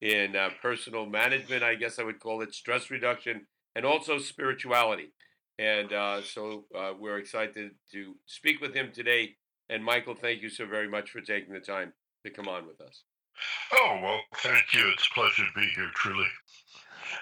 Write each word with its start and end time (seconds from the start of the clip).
in 0.01 0.35
uh, 0.35 0.49
personal 0.63 1.05
management, 1.05 1.61
I 1.61 1.75
guess 1.75 1.99
I 1.99 2.03
would 2.03 2.19
call 2.19 2.41
it, 2.41 2.55
stress 2.55 2.89
reduction, 2.89 3.45
and 3.75 3.85
also 3.85 4.17
spirituality. 4.17 5.13
And 5.59 5.93
uh, 5.93 6.23
so 6.23 6.65
uh, 6.75 6.93
we're 6.99 7.19
excited 7.19 7.71
to 7.91 8.15
speak 8.25 8.61
with 8.61 8.73
him 8.73 8.89
today. 8.91 9.35
And 9.69 9.83
Michael, 9.83 10.15
thank 10.15 10.41
you 10.41 10.49
so 10.49 10.65
very 10.65 10.89
much 10.89 11.11
for 11.11 11.21
taking 11.21 11.53
the 11.53 11.59
time 11.59 11.93
to 12.25 12.31
come 12.31 12.47
on 12.47 12.67
with 12.67 12.81
us. 12.81 13.03
Oh, 13.73 13.99
well, 14.01 14.19
thank 14.37 14.73
you. 14.73 14.89
It's 14.89 15.07
a 15.07 15.13
pleasure 15.13 15.45
to 15.45 15.59
be 15.59 15.67
here, 15.75 15.89
truly. 15.95 16.27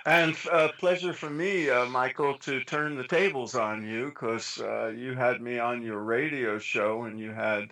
And 0.06 0.36
a 0.48 0.54
uh, 0.54 0.72
pleasure 0.80 1.14
for 1.14 1.30
me, 1.30 1.70
uh, 1.70 1.86
Michael, 1.86 2.38
to 2.40 2.64
turn 2.64 2.96
the 2.96 3.08
tables 3.08 3.56
on 3.56 3.88
you 3.88 4.08
because 4.08 4.60
uh, 4.60 4.88
you 4.88 5.14
had 5.14 5.42
me 5.42 5.60
on 5.60 5.82
your 5.82 6.00
radio 6.00 6.58
show 6.58 7.04
and 7.04 7.20
you 7.20 7.32
had 7.32 7.70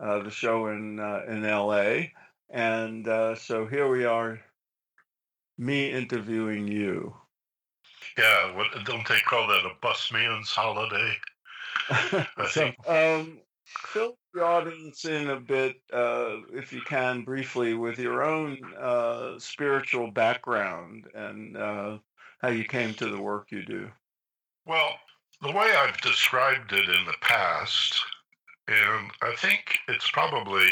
uh, 0.00 0.22
the 0.22 0.30
show 0.30 0.68
in 0.68 0.98
uh, 0.98 1.22
in 1.28 1.44
L.A. 1.44 2.12
And 2.50 3.06
uh, 3.08 3.34
so 3.34 3.66
here 3.66 3.88
we 3.88 4.04
are, 4.04 4.40
me 5.58 5.90
interviewing 5.90 6.68
you. 6.68 7.14
Yeah, 8.18 8.54
what, 8.54 8.68
don't 8.84 9.06
they 9.08 9.18
call 9.26 9.48
that 9.48 9.64
a 9.64 9.72
busman's 9.80 10.50
holiday? 10.50 11.16
I 11.90 12.26
so, 12.48 12.60
think. 12.60 12.88
um, 12.88 13.40
fill 13.78 14.16
the 14.32 14.44
audience 14.44 15.04
in 15.04 15.30
a 15.30 15.40
bit, 15.40 15.76
uh, 15.92 16.36
if 16.52 16.72
you 16.72 16.80
can, 16.82 17.22
briefly, 17.22 17.74
with 17.74 17.98
your 17.98 18.24
own 18.24 18.58
uh, 18.78 19.38
spiritual 19.38 20.10
background 20.10 21.06
and 21.14 21.56
uh, 21.56 21.98
how 22.40 22.48
you 22.48 22.64
came 22.64 22.94
to 22.94 23.08
the 23.08 23.20
work 23.20 23.50
you 23.50 23.64
do. 23.64 23.90
Well, 24.66 24.98
the 25.42 25.52
way 25.52 25.74
I've 25.76 26.00
described 26.00 26.72
it 26.72 26.88
in 26.88 27.04
the 27.04 27.16
past, 27.20 27.98
and 28.68 29.10
I 29.22 29.34
think 29.36 29.78
it's 29.88 30.10
probably 30.10 30.68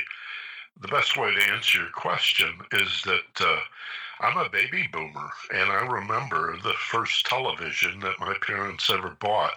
the 0.81 0.89
best 0.89 1.17
way 1.17 1.35
to 1.35 1.53
answer 1.53 1.81
your 1.81 1.91
question, 1.91 2.55
is 2.73 3.03
that 3.03 3.41
uh, 3.41 3.61
I'm 4.21 4.39
a 4.39 4.49
baby 4.49 4.89
boomer, 4.93 5.31
and 5.53 5.71
I 5.71 5.87
remember 5.87 6.57
the 6.63 6.75
first 6.75 7.27
television 7.27 8.01
that 8.01 8.21
my 8.21 8.35
parents 8.47 8.89
ever 8.89 9.17
bought 9.21 9.57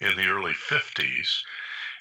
in 0.00 0.16
the 0.16 0.26
early 0.26 0.54
50s. 0.54 1.42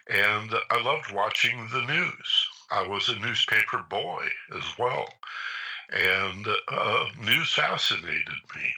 And 0.10 0.54
I 0.70 0.82
loved 0.82 1.12
watching 1.12 1.68
the 1.72 1.82
news. 1.82 2.48
I 2.70 2.86
was 2.86 3.10
a 3.10 3.20
newspaper 3.20 3.86
boy 3.90 4.28
as 4.56 4.64
well. 4.78 5.08
And 5.92 6.48
uh, 6.68 7.06
news 7.22 7.54
fascinated 7.54 8.42
me. 8.56 8.74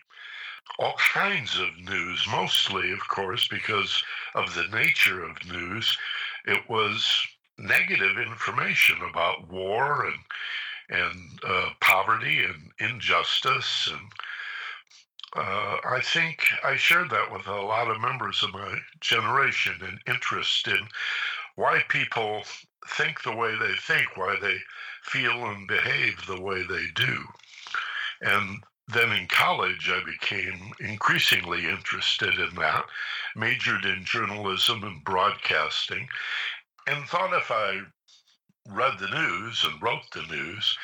All 0.78 0.96
kinds 0.98 1.58
of 1.58 1.78
news, 1.80 2.26
mostly, 2.30 2.92
of 2.92 3.08
course, 3.08 3.48
because 3.48 4.04
of 4.34 4.54
the 4.54 4.68
nature 4.68 5.24
of 5.24 5.46
news. 5.46 5.98
It 6.46 6.70
was 6.70 7.26
negative 7.58 8.18
information 8.18 8.98
about 9.10 9.50
war 9.50 10.06
and 10.06 10.20
and 10.88 11.40
uh, 11.44 11.70
poverty 11.82 12.44
and 12.44 12.72
injustice 12.80 13.90
and 13.92 14.12
uh, 15.36 15.78
I 15.86 16.02
think 16.02 16.46
I 16.64 16.78
shared 16.78 17.10
that 17.10 17.32
with 17.32 17.48
a 17.48 17.62
lot 17.62 17.90
of 17.90 18.00
members 18.00 18.42
of 18.42 18.54
my 18.54 18.78
generation 19.02 19.76
and 19.82 20.00
interest 20.08 20.68
in 20.68 20.88
why 21.56 21.82
people 21.90 22.44
think 22.88 23.24
the 23.24 23.36
way 23.36 23.56
they 23.56 23.74
think, 23.76 24.16
why 24.16 24.38
they 24.42 24.58
feel 25.04 25.46
and 25.46 25.68
behave 25.68 26.26
the 26.26 26.42
way 26.42 26.64
they 26.64 26.86
do. 26.96 27.24
And 28.22 28.64
then 28.88 29.12
in 29.12 29.28
college, 29.28 29.90
I 29.90 30.02
became 30.06 30.72
increasingly 30.80 31.68
interested 31.68 32.36
in 32.36 32.56
that, 32.56 32.86
majored 33.36 33.84
in 33.86 34.06
journalism 34.06 34.84
and 34.84 35.04
broadcasting, 35.04 36.08
and 36.88 37.06
thought 37.06 37.34
if 37.34 37.52
I 37.52 37.82
read 38.68 39.00
the 39.00 39.08
news 39.08 39.64
and 39.64 39.82
wrote 39.82 40.10
the 40.14 40.24
news 40.24 40.78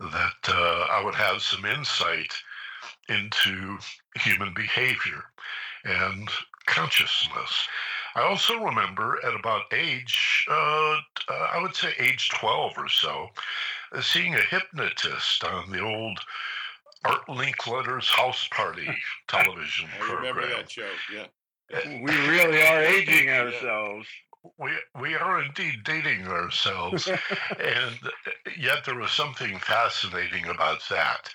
that 0.00 0.48
uh, 0.48 0.86
I 0.90 1.02
would 1.04 1.14
have 1.14 1.42
some 1.42 1.64
insight 1.64 2.32
into 3.08 3.78
human 4.16 4.52
behavior 4.54 5.24
and 5.84 6.28
consciousness. 6.66 7.68
I 8.14 8.22
also 8.22 8.58
remember 8.62 9.18
at 9.26 9.34
about 9.34 9.72
age, 9.72 10.46
uh, 10.50 10.54
uh, 11.28 11.48
I 11.52 11.58
would 11.62 11.74
say 11.74 11.92
age 11.98 12.28
12 12.30 12.72
or 12.76 12.88
so, 12.88 13.28
uh, 13.92 14.00
seeing 14.00 14.34
a 14.34 14.40
hypnotist 14.40 15.44
on 15.44 15.70
the 15.70 15.80
old 15.80 16.18
Art 17.04 17.26
Linkletter's 17.28 18.08
House 18.08 18.46
Party 18.52 18.88
television 19.28 19.88
I 19.94 19.98
program. 19.98 20.36
remember 20.36 20.54
that 20.56 20.70
show. 20.70 20.88
Yeah. 21.14 21.26
We 22.02 22.12
really 22.28 22.60
are 22.62 22.82
aging 22.82 23.30
ourselves. 23.30 24.06
we 24.58 24.70
we 25.00 25.14
are 25.14 25.42
indeed 25.42 25.84
dating 25.84 26.26
ourselves 26.26 27.06
and 27.58 27.98
yet 28.58 28.84
there 28.84 28.96
was 28.98 29.10
something 29.12 29.56
fascinating 29.58 30.46
about 30.46 30.80
that 30.90 31.30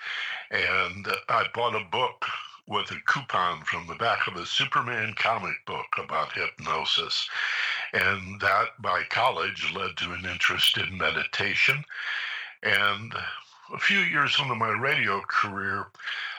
and 0.50 1.06
i 1.28 1.44
bought 1.54 1.74
a 1.74 1.84
book 1.90 2.24
with 2.66 2.90
a 2.90 3.00
coupon 3.06 3.62
from 3.62 3.86
the 3.86 3.94
back 3.94 4.26
of 4.26 4.36
a 4.36 4.46
superman 4.46 5.14
comic 5.16 5.54
book 5.66 5.86
about 5.96 6.32
hypnosis 6.32 7.28
and 7.94 8.40
that 8.40 8.68
by 8.80 9.02
college 9.08 9.72
led 9.74 9.96
to 9.96 10.12
an 10.12 10.24
interest 10.26 10.76
in 10.76 10.98
meditation 10.98 11.82
and 12.62 13.14
a 13.74 13.78
few 13.78 13.98
years 13.98 14.36
into 14.38 14.54
my 14.54 14.70
radio 14.70 15.20
career 15.28 15.86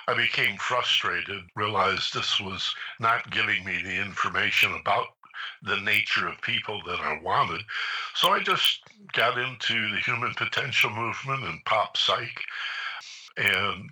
I 0.10 0.16
became 0.16 0.58
frustrated, 0.58 1.44
realized 1.54 2.16
this 2.16 2.40
was 2.40 2.74
not 3.00 3.30
giving 3.30 3.64
me 3.64 3.80
the 3.84 4.02
information 4.02 4.74
about 4.74 5.06
the 5.62 5.80
nature 5.82 6.28
of 6.28 6.42
people 6.42 6.82
that 6.88 7.00
I 7.00 7.20
wanted. 7.22 7.62
So 8.16 8.30
I 8.30 8.40
just 8.40 8.80
got 9.14 9.38
into 9.38 9.92
the 9.92 10.00
human 10.00 10.34
potential 10.34 10.90
movement 10.90 11.44
and 11.44 11.64
pop 11.66 11.96
psych. 11.96 12.42
And 13.40 13.90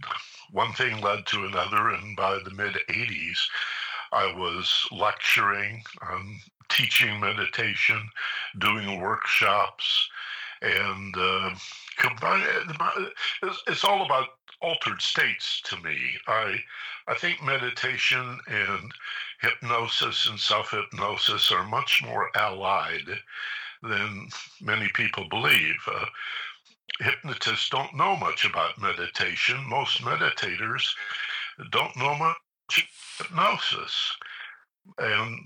one 0.51 0.73
thing 0.73 1.01
led 1.01 1.25
to 1.27 1.45
another. 1.45 1.89
And 1.89 2.15
by 2.15 2.39
the 2.43 2.51
mid 2.51 2.75
80s, 2.89 3.39
I 4.11 4.33
was 4.33 4.87
lecturing 4.91 5.83
on 6.01 6.39
teaching 6.69 7.19
meditation, 7.19 8.09
doing 8.59 8.99
workshops, 8.99 10.09
and 10.61 11.15
uh, 11.17 11.55
it's 13.67 13.83
all 13.83 14.05
about 14.05 14.29
altered 14.61 15.01
states 15.01 15.61
to 15.61 15.77
me. 15.77 15.97
I 16.27 16.63
I 17.07 17.15
think 17.15 17.43
meditation 17.43 18.39
and 18.47 18.93
hypnosis 19.41 20.27
and 20.27 20.39
self 20.39 20.71
hypnosis 20.71 21.51
are 21.51 21.63
much 21.63 22.03
more 22.03 22.29
allied 22.35 23.07
than 23.83 24.29
many 24.59 24.89
people 24.93 25.25
believe. 25.29 25.77
Uh, 25.87 26.05
hypnotists 26.99 27.69
don't 27.69 27.95
know 27.95 28.15
much 28.15 28.45
about 28.45 28.81
meditation. 28.81 29.57
Most 29.67 30.01
meditators 30.01 30.83
don't 31.71 31.95
know 31.97 32.15
much 32.15 32.87
hypnosis. 33.17 34.15
And 34.97 35.39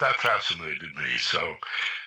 that 0.00 0.16
fascinated 0.16 0.94
me. 0.96 1.16
So 1.18 1.54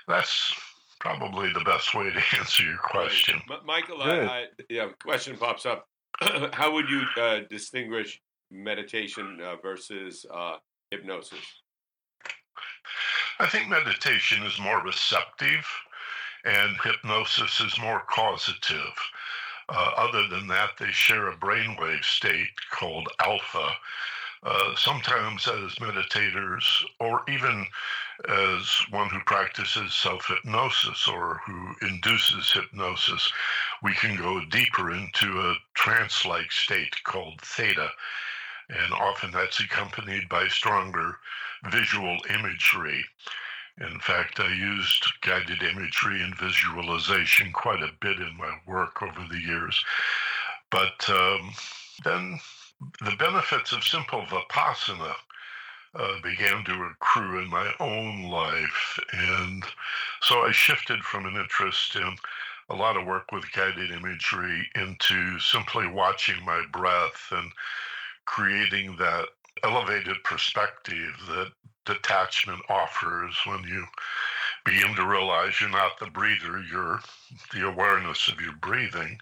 that's 0.08 0.54
probably 1.00 1.52
the 1.54 1.64
best 1.66 1.94
way 1.96 2.12
to 2.12 2.22
answer 2.40 2.64
your 2.64 2.78
question. 2.78 3.42
Right. 3.50 3.60
M- 3.60 3.66
Michael, 3.66 4.02
I, 4.02 4.20
I, 4.20 4.46
yeah, 4.70 4.90
question 5.04 5.38
pops 5.38 5.66
up. 5.66 5.88
how 6.54 6.72
would 6.74 6.90
you 6.90 7.02
uh, 7.20 7.40
distinguish 7.50 8.22
meditation 8.52 9.40
uh, 9.44 9.56
versus 9.62 10.26
uh, 10.34 10.58
hypnosis? 10.92 11.40
I 13.40 13.48
think 13.48 13.70
meditation 13.70 14.44
is 14.44 14.60
more 14.60 14.84
receptive 14.84 15.66
and 16.46 16.78
hypnosis 16.84 17.60
is 17.60 17.80
more 17.80 18.02
causative. 18.02 18.94
Uh, 19.70 19.92
other 19.96 20.28
than 20.28 20.48
that, 20.48 20.72
they 20.80 20.92
share 20.92 21.30
a 21.30 21.38
brainwave 21.38 22.04
state 22.04 22.50
called 22.72 23.08
alpha. 23.20 23.70
Uh, 24.44 24.76
sometimes, 24.76 25.48
as 25.48 25.76
meditators, 25.76 26.64
or 27.00 27.22
even 27.30 27.66
as 28.28 28.82
one 28.90 29.08
who 29.10 29.20
practices 29.26 29.94
self 29.94 30.26
hypnosis 30.28 31.08
or 31.08 31.42
who 31.46 31.76
induces 31.82 32.52
hypnosis, 32.52 33.32
we 33.84 33.94
can 33.94 34.16
go 34.18 34.44
deeper 34.46 34.92
into 34.92 35.40
a 35.40 35.56
trance 35.76 36.26
like 36.26 36.52
state 36.52 36.96
called 37.04 37.40
theta. 37.42 37.90
And 38.70 38.94
often 38.94 39.32
that's 39.32 39.60
accompanied 39.60 40.28
by 40.28 40.48
stronger 40.48 41.18
visual 41.70 42.18
imagery. 42.30 43.06
In 43.80 44.00
fact, 44.00 44.40
I 44.40 44.54
used 44.54 45.06
guided 45.22 45.64
imagery 45.64 46.22
and 46.22 46.36
visualization 46.38 47.52
quite 47.52 47.82
a 47.82 47.94
bit 48.00 48.20
in 48.20 48.38
my 48.38 48.60
work 48.68 49.02
over 49.02 49.26
the 49.30 49.40
years. 49.40 49.84
But 50.70 51.10
um, 51.10 51.54
then 52.04 52.40
the 53.02 53.16
benefits 53.18 53.72
of 53.72 53.84
simple 53.84 54.22
vipassana 54.24 55.16
uh, 55.94 56.22
began 56.22 56.64
to 56.66 56.84
accrue 56.84 57.40
in 57.40 57.50
my 57.50 57.72
own 57.80 58.24
life. 58.24 59.00
And 59.12 59.64
so 60.22 60.42
I 60.42 60.52
shifted 60.52 61.04
from 61.04 61.26
an 61.26 61.36
interest 61.36 61.96
in 61.96 62.16
a 62.70 62.76
lot 62.76 62.96
of 62.96 63.06
work 63.06 63.32
with 63.32 63.52
guided 63.52 63.92
imagery 63.92 64.70
into 64.76 65.40
simply 65.40 65.88
watching 65.88 66.44
my 66.46 66.64
breath 66.72 67.28
and 67.32 67.52
creating 68.26 68.96
that 68.98 69.28
elevated 69.64 70.24
perspective 70.24 71.14
that 71.28 71.52
detachment 71.86 72.62
offers 72.70 73.36
when 73.46 73.64
you 73.64 73.86
begin 74.66 74.96
to 74.96 75.06
realize 75.06 75.60
you're 75.60 75.70
not 75.70 76.00
the 76.00 76.10
breather, 76.10 76.62
you're 76.62 77.00
the 77.54 77.68
awareness 77.68 78.28
of 78.28 78.40
your 78.40 78.56
breathing. 78.62 79.20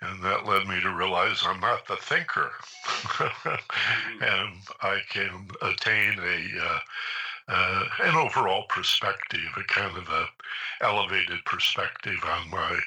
And 0.00 0.22
that 0.24 0.46
led 0.46 0.66
me 0.66 0.80
to 0.80 0.94
realize 0.94 1.42
I'm 1.44 1.60
not 1.60 1.86
the 1.86 1.96
thinker. 1.96 2.50
Mm-hmm. 2.86 4.24
and 4.24 4.56
I 4.80 5.00
can 5.08 5.48
attain 5.62 6.18
a 6.18 6.62
uh, 6.62 6.78
uh, 7.48 7.84
an 8.04 8.14
overall 8.14 8.64
perspective, 8.68 9.40
a 9.56 9.64
kind 9.64 9.96
of 9.96 10.08
a 10.08 10.26
elevated 10.80 11.44
perspective 11.44 12.18
on 12.24 12.50
my 12.50 12.78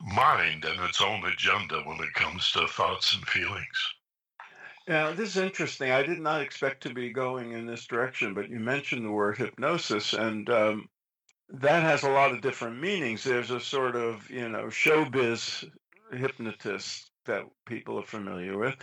mind 0.00 0.64
and 0.64 0.80
its 0.82 1.00
own 1.00 1.24
agenda 1.26 1.80
when 1.84 1.98
it 2.00 2.14
comes 2.14 2.50
to 2.52 2.66
thoughts 2.66 3.14
and 3.14 3.26
feelings. 3.26 3.94
Yeah, 4.88 5.12
this 5.12 5.30
is 5.30 5.36
interesting. 5.38 5.92
I 5.92 6.02
did 6.02 6.20
not 6.20 6.42
expect 6.42 6.82
to 6.84 6.94
be 6.94 7.12
going 7.12 7.52
in 7.52 7.66
this 7.66 7.86
direction, 7.86 8.34
but 8.34 8.50
you 8.50 8.58
mentioned 8.60 9.04
the 9.06 9.12
word 9.12 9.38
hypnosis, 9.38 10.12
and 10.12 10.48
um, 10.50 10.88
that 11.50 11.82
has 11.82 12.02
a 12.02 12.10
lot 12.10 12.32
of 12.32 12.42
different 12.42 12.80
meanings. 12.80 13.24
There's 13.24 13.50
a 13.50 13.60
sort 13.60 13.96
of, 13.96 14.28
you 14.30 14.48
know, 14.48 14.66
showbiz 14.66 15.64
hypnotist 16.12 17.10
that 17.26 17.44
people 17.66 17.98
are 18.00 18.04
familiar 18.04 18.58
with, 18.58 18.76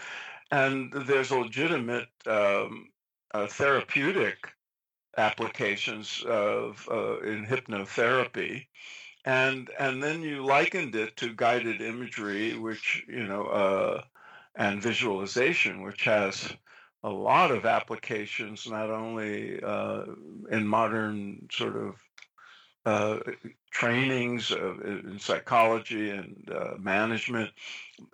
and 0.51 0.91
there's 0.93 1.31
legitimate 1.31 2.07
um, 2.27 2.87
uh, 3.33 3.47
therapeutic 3.47 4.37
applications 5.17 6.23
of 6.27 6.87
uh, 6.91 7.19
in 7.21 7.45
hypnotherapy 7.45 8.65
and 9.25 9.69
and 9.79 10.01
then 10.01 10.21
you 10.21 10.45
likened 10.45 10.95
it 10.95 11.15
to 11.17 11.33
guided 11.35 11.81
imagery 11.81 12.57
which 12.57 13.03
you 13.07 13.25
know 13.25 13.43
uh, 13.45 14.01
and 14.55 14.81
visualization, 14.81 15.81
which 15.81 16.03
has 16.03 16.53
a 17.03 17.09
lot 17.09 17.51
of 17.51 17.65
applications, 17.65 18.67
not 18.67 18.89
only 18.89 19.61
uh, 19.63 20.03
in 20.51 20.67
modern 20.67 21.47
sort 21.51 21.75
of 21.77 21.95
uh, 22.85 23.19
trainings 23.71 24.51
in 24.51 25.17
psychology 25.19 26.09
and 26.09 26.49
uh, 26.53 26.71
management 26.79 27.51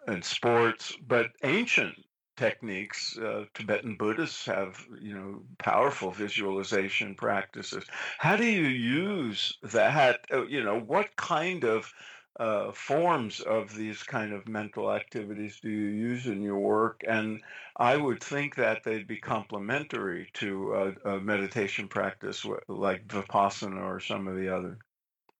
and 0.07 0.23
sports, 0.23 0.97
but 1.07 1.27
ancient 1.43 1.95
techniques. 2.35 3.17
Uh, 3.17 3.45
Tibetan 3.53 3.95
Buddhists 3.95 4.45
have, 4.45 4.85
you 4.99 5.15
know, 5.15 5.41
powerful 5.57 6.11
visualization 6.11 7.15
practices. 7.15 7.85
How 8.17 8.35
do 8.35 8.45
you 8.45 8.67
use 8.67 9.57
that? 9.63 10.25
You 10.49 10.63
know, 10.63 10.79
what 10.79 11.15
kind 11.15 11.63
of 11.63 11.91
uh, 12.39 12.71
forms 12.71 13.39
of 13.41 13.73
these 13.75 14.03
kind 14.03 14.33
of 14.33 14.47
mental 14.47 14.91
activities 14.91 15.59
do 15.61 15.69
you 15.69 15.87
use 15.87 16.27
in 16.27 16.41
your 16.41 16.59
work? 16.59 17.03
And 17.07 17.41
I 17.77 17.95
would 17.95 18.21
think 18.21 18.55
that 18.55 18.83
they'd 18.83 19.07
be 19.07 19.17
complementary 19.17 20.29
to 20.35 20.95
a, 21.05 21.11
a 21.11 21.19
meditation 21.21 21.87
practice 21.87 22.45
like 22.67 23.07
Vipassana 23.07 23.81
or 23.81 23.99
some 23.99 24.27
of 24.27 24.35
the 24.35 24.53
other. 24.53 24.77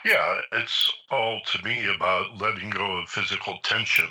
Yeah, 0.05 0.39
it's 0.51 0.91
all 1.09 1.41
to 1.51 1.63
me 1.63 1.87
about 1.93 2.39
letting 2.39 2.69
go 2.69 2.99
of 2.99 3.09
physical 3.09 3.57
tension. 3.63 4.09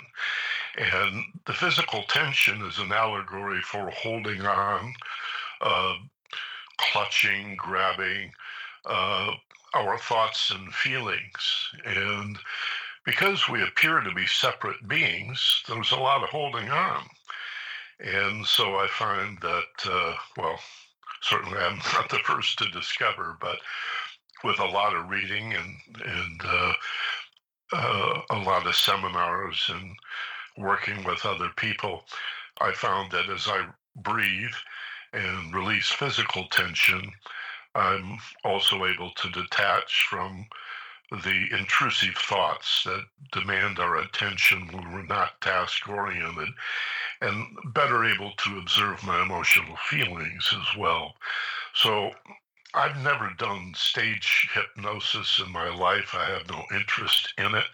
And 0.77 1.23
the 1.47 1.53
physical 1.53 2.03
tension 2.03 2.61
is 2.63 2.79
an 2.79 2.91
allegory 2.91 3.61
for 3.61 3.89
holding 3.91 4.41
on, 4.41 4.93
uh, 5.61 5.95
clutching, 6.77 7.55
grabbing, 7.55 8.33
uh, 8.85 9.31
our 9.75 9.97
thoughts 9.97 10.51
and 10.51 10.73
feelings. 10.73 11.69
And 11.85 12.37
because 13.05 13.47
we 13.47 13.61
appear 13.61 14.01
to 14.01 14.13
be 14.13 14.25
separate 14.25 14.87
beings, 14.87 15.63
there's 15.67 15.91
a 15.91 15.97
lot 15.97 16.23
of 16.23 16.29
holding 16.29 16.69
on. 16.69 17.03
And 17.99 18.45
so 18.45 18.75
I 18.75 18.87
find 18.87 19.37
that, 19.41 19.89
uh, 19.89 20.13
well, 20.37 20.59
certainly 21.21 21.59
I'm 21.59 21.77
not 21.93 22.09
the 22.09 22.19
first 22.19 22.57
to 22.59 22.69
discover, 22.69 23.37
but 23.39 23.57
with 24.43 24.59
a 24.59 24.65
lot 24.65 24.95
of 24.95 25.09
reading 25.09 25.53
and, 25.53 25.75
and 26.05 26.41
uh, 26.43 26.73
uh, 27.73 28.21
a 28.31 28.39
lot 28.39 28.67
of 28.67 28.75
seminars 28.75 29.69
and 29.69 29.95
working 30.57 31.03
with 31.03 31.25
other 31.25 31.49
people, 31.57 32.03
I 32.61 32.71
found 32.73 33.11
that 33.11 33.29
as 33.29 33.47
I 33.47 33.65
breathe 33.95 34.53
and 35.13 35.53
release 35.53 35.89
physical 35.89 36.47
tension, 36.47 37.11
I'm 37.75 38.17
also 38.43 38.85
able 38.85 39.11
to 39.11 39.29
detach 39.29 40.07
from 40.09 40.47
the 41.11 41.47
intrusive 41.57 42.15
thoughts 42.15 42.83
that 42.85 43.05
demand 43.31 43.79
our 43.79 43.97
attention 43.97 44.67
when 44.67 44.91
we're 44.91 45.03
not 45.03 45.39
task 45.41 45.87
oriented, 45.87 46.49
and 47.21 47.45
better 47.73 48.05
able 48.05 48.31
to 48.31 48.57
observe 48.57 49.03
my 49.03 49.21
emotional 49.21 49.77
feelings 49.89 50.51
as 50.53 50.77
well. 50.77 51.13
So 51.73 52.11
I've 52.73 52.97
never 53.03 53.29
done 53.37 53.73
stage 53.75 54.49
hypnosis 54.53 55.39
in 55.45 55.51
my 55.51 55.73
life, 55.73 56.15
I 56.15 56.25
have 56.25 56.49
no 56.49 56.63
interest 56.73 57.33
in 57.37 57.53
it. 57.55 57.65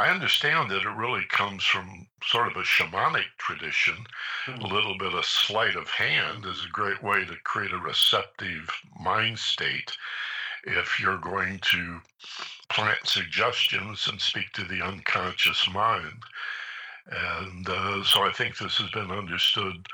I 0.00 0.10
understand 0.10 0.70
that 0.70 0.82
it 0.82 0.96
really 0.96 1.24
comes 1.28 1.64
from 1.64 2.06
sort 2.22 2.48
of 2.48 2.56
a 2.56 2.62
shamanic 2.62 3.26
tradition. 3.38 3.96
Mm-hmm. 4.46 4.62
A 4.62 4.66
little 4.66 4.96
bit 4.96 5.12
of 5.12 5.24
sleight 5.24 5.74
of 5.74 5.88
hand 5.88 6.46
is 6.46 6.64
a 6.64 6.72
great 6.72 7.02
way 7.02 7.24
to 7.24 7.34
create 7.42 7.72
a 7.72 7.78
receptive 7.78 8.70
mind 9.00 9.38
state 9.38 9.96
if 10.64 11.00
you're 11.00 11.18
going 11.18 11.58
to 11.72 12.00
plant 12.68 12.98
suggestions 13.04 14.06
and 14.08 14.20
speak 14.20 14.52
to 14.52 14.64
the 14.64 14.82
unconscious 14.82 15.68
mind. 15.72 16.22
And 17.10 17.68
uh, 17.68 18.04
so 18.04 18.22
I 18.22 18.32
think 18.32 18.58
this 18.58 18.76
has 18.76 18.90
been 18.90 19.10
understood 19.10 19.86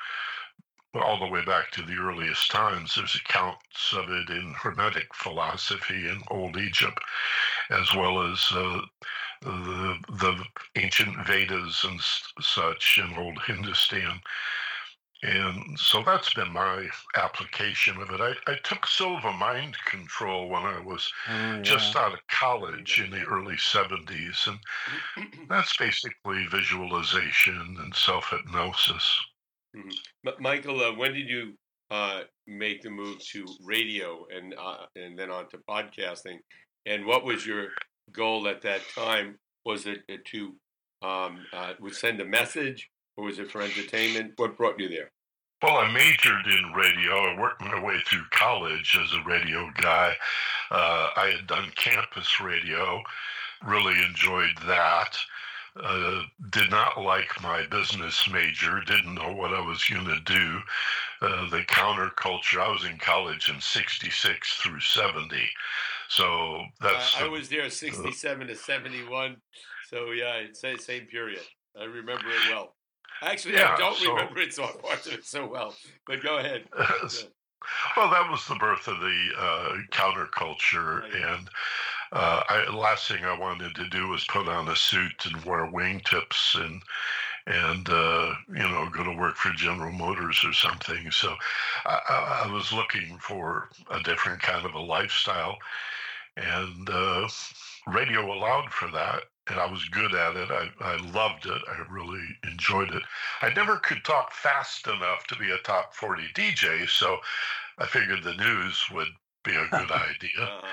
all 0.94 1.18
the 1.18 1.28
way 1.28 1.44
back 1.44 1.70
to 1.72 1.82
the 1.82 1.96
earliest 1.96 2.50
times. 2.50 2.94
There's 2.94 3.14
accounts 3.14 3.92
of 3.92 4.10
it 4.10 4.30
in 4.30 4.54
Hermetic 4.56 5.14
philosophy 5.14 6.08
in 6.08 6.22
Old 6.30 6.56
Egypt, 6.56 6.98
as 7.70 7.94
well 7.94 8.22
as 8.30 8.46
uh, 8.52 8.80
the 9.42 9.96
the 10.08 10.44
ancient 10.76 11.26
Vedas 11.26 11.84
and 11.84 12.00
such 12.40 12.98
in 13.02 13.16
old 13.18 13.40
Hindustan. 13.42 14.20
And 15.24 15.78
so 15.78 16.02
that's 16.02 16.34
been 16.34 16.52
my 16.52 16.86
application 17.16 17.96
of 17.96 18.10
it. 18.10 18.20
I, 18.20 18.34
I 18.46 18.56
took 18.62 18.86
Silva 18.86 19.32
Mind 19.32 19.74
Control 19.86 20.50
when 20.50 20.64
I 20.64 20.78
was 20.80 21.10
oh, 21.28 21.32
yeah. 21.32 21.62
just 21.62 21.96
out 21.96 22.12
of 22.12 22.18
college 22.28 23.00
in 23.00 23.10
the 23.10 23.22
early 23.22 23.54
70s. 23.54 24.46
And 24.46 25.28
that's 25.48 25.74
basically 25.78 26.44
visualization 26.50 27.78
and 27.80 27.94
self 27.94 28.28
hypnosis. 28.28 29.18
Mm-hmm. 29.74 30.42
Michael, 30.42 30.82
uh, 30.82 30.94
when 30.94 31.14
did 31.14 31.30
you 31.30 31.54
uh, 31.90 32.22
make 32.46 32.82
the 32.82 32.90
move 32.90 33.18
to 33.32 33.46
radio 33.64 34.26
and, 34.34 34.54
uh, 34.60 34.84
and 34.94 35.18
then 35.18 35.30
on 35.30 35.48
to 35.48 35.58
podcasting? 35.68 36.36
And 36.84 37.06
what 37.06 37.24
was 37.24 37.46
your 37.46 37.68
goal 38.12 38.48
at 38.48 38.62
that 38.62 38.82
time? 38.94 39.38
Was 39.64 39.86
it 39.86 40.02
to 40.26 40.54
um, 41.02 41.46
uh, 41.52 41.74
would 41.80 41.94
send 41.94 42.20
a 42.20 42.24
message, 42.24 42.90
or 43.16 43.24
was 43.24 43.38
it 43.38 43.50
for 43.50 43.62
entertainment? 43.62 44.32
What 44.36 44.56
brought 44.56 44.78
you 44.80 44.88
there? 44.88 45.10
Well, 45.62 45.76
I 45.78 45.90
majored 45.90 46.46
in 46.46 46.72
radio. 46.74 47.12
I 47.16 47.40
worked 47.40 47.60
my 47.62 47.80
way 47.82 47.98
through 48.06 48.24
college 48.30 48.98
as 49.02 49.12
a 49.14 49.22
radio 49.28 49.70
guy. 49.76 50.14
Uh, 50.70 51.10
I 51.16 51.32
had 51.36 51.46
done 51.46 51.70
campus 51.76 52.40
radio, 52.40 53.02
really 53.64 53.94
enjoyed 54.04 54.56
that. 54.66 55.16
uh, 55.82 56.22
did 56.50 56.70
not 56.70 57.00
like 57.02 57.42
my 57.42 57.66
business 57.66 58.28
major, 58.30 58.80
didn't 58.86 59.14
know 59.14 59.32
what 59.32 59.52
I 59.52 59.60
was 59.60 59.82
going 59.84 60.06
to 60.06 60.20
do. 60.20 60.60
Uh, 61.20 61.48
the 61.50 61.62
counterculture, 61.62 62.60
I 62.60 62.68
was 62.70 62.84
in 62.84 62.98
college 62.98 63.48
in 63.48 63.60
66 63.60 64.54
through 64.56 64.80
70. 64.80 65.36
So 66.16 66.62
that's. 66.80 67.20
Uh, 67.20 67.24
I 67.24 67.28
was 67.28 67.48
there 67.48 67.68
67 67.68 68.46
to 68.46 68.54
71. 68.54 69.36
So, 69.90 70.12
yeah, 70.12 70.36
it's 70.36 70.60
the 70.60 70.76
same 70.78 71.06
period. 71.06 71.40
I 71.78 71.84
remember 71.84 72.28
it 72.28 72.50
well. 72.50 72.74
Actually, 73.22 73.54
yeah, 73.54 73.74
I 73.74 73.76
don't 73.76 73.96
so, 73.96 74.12
remember 74.12 74.40
it 74.40 74.54
so 74.54 74.66
parts 74.82 75.06
of 75.06 75.14
it 75.14 75.24
so 75.24 75.46
well. 75.46 75.74
But 76.06 76.22
go 76.22 76.38
ahead. 76.38 76.64
well, 76.72 78.10
that 78.10 78.30
was 78.30 78.46
the 78.46 78.56
birth 78.56 78.86
of 78.86 79.00
the 79.00 79.28
uh, 79.36 79.72
counterculture, 79.90 81.04
and 81.14 81.48
uh, 82.12 82.42
I, 82.48 82.76
last 82.76 83.08
thing 83.08 83.24
I 83.24 83.38
wanted 83.38 83.74
to 83.76 83.88
do 83.88 84.08
was 84.08 84.24
put 84.24 84.48
on 84.48 84.68
a 84.68 84.76
suit 84.76 85.26
and 85.26 85.44
wear 85.44 85.70
wingtips 85.70 86.60
and 86.60 86.82
and 87.46 87.88
uh, 87.88 88.34
you 88.48 88.68
know 88.68 88.88
go 88.94 89.04
to 89.04 89.16
work 89.16 89.36
for 89.36 89.50
General 89.50 89.92
Motors 89.92 90.42
or 90.44 90.52
something. 90.52 91.10
So 91.10 91.34
I, 91.84 92.44
I 92.46 92.52
was 92.52 92.72
looking 92.72 93.18
for 93.20 93.68
a 93.90 94.00
different 94.02 94.40
kind 94.42 94.64
of 94.64 94.74
a 94.74 94.80
lifestyle, 94.80 95.56
and 96.36 96.88
uh, 96.90 97.28
radio 97.86 98.32
allowed 98.32 98.70
for 98.70 98.90
that. 98.90 99.24
And 99.48 99.60
I 99.60 99.66
was 99.70 99.84
good 99.90 100.14
at 100.14 100.36
it. 100.36 100.50
I, 100.50 100.70
I 100.80 100.96
loved 101.12 101.44
it. 101.44 101.62
I 101.68 101.84
really 101.90 102.22
enjoyed 102.50 102.94
it. 102.94 103.02
I 103.42 103.52
never 103.52 103.76
could 103.76 104.02
talk 104.02 104.32
fast 104.32 104.86
enough 104.86 105.26
to 105.28 105.36
be 105.36 105.50
a 105.50 105.58
top 105.58 105.94
40 105.94 106.22
DJ, 106.34 106.88
so 106.88 107.18
I 107.78 107.86
figured 107.86 108.22
the 108.22 108.34
news 108.34 108.84
would 108.90 109.08
be 109.44 109.54
a 109.54 109.68
good 109.68 109.90
idea. 109.90 110.40
Uh-huh. 110.40 110.66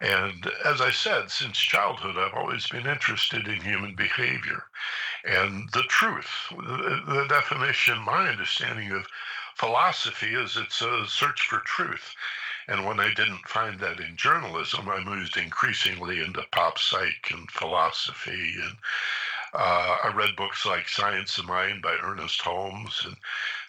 And 0.00 0.46
as 0.64 0.80
I 0.80 0.90
said, 0.90 1.30
since 1.30 1.56
childhood, 1.56 2.16
I've 2.18 2.34
always 2.34 2.66
been 2.66 2.86
interested 2.86 3.48
in 3.48 3.60
human 3.62 3.94
behavior 3.94 4.64
and 5.24 5.70
the 5.72 5.84
truth. 5.84 6.30
The, 6.50 7.02
the 7.06 7.26
definition, 7.28 7.98
my 8.00 8.28
understanding 8.28 8.92
of 8.92 9.06
philosophy 9.56 10.34
is 10.34 10.56
it's 10.56 10.82
a 10.82 11.06
search 11.06 11.46
for 11.48 11.60
truth. 11.60 12.14
And 12.68 12.84
when 12.84 13.00
I 13.00 13.14
didn't 13.14 13.48
find 13.48 13.78
that 13.80 14.00
in 14.00 14.16
journalism, 14.16 14.88
I 14.88 15.04
moved 15.04 15.36
increasingly 15.36 16.20
into 16.20 16.42
pop 16.52 16.78
psych 16.78 17.30
and 17.30 17.50
philosophy 17.50 18.56
and 18.62 18.76
uh, 19.54 19.96
I 20.04 20.12
read 20.12 20.36
books 20.36 20.66
like 20.66 20.88
Science 20.88 21.38
of 21.38 21.46
Mind 21.46 21.80
by 21.80 21.96
Ernest 22.02 22.42
Holmes, 22.42 23.02
and 23.06 23.16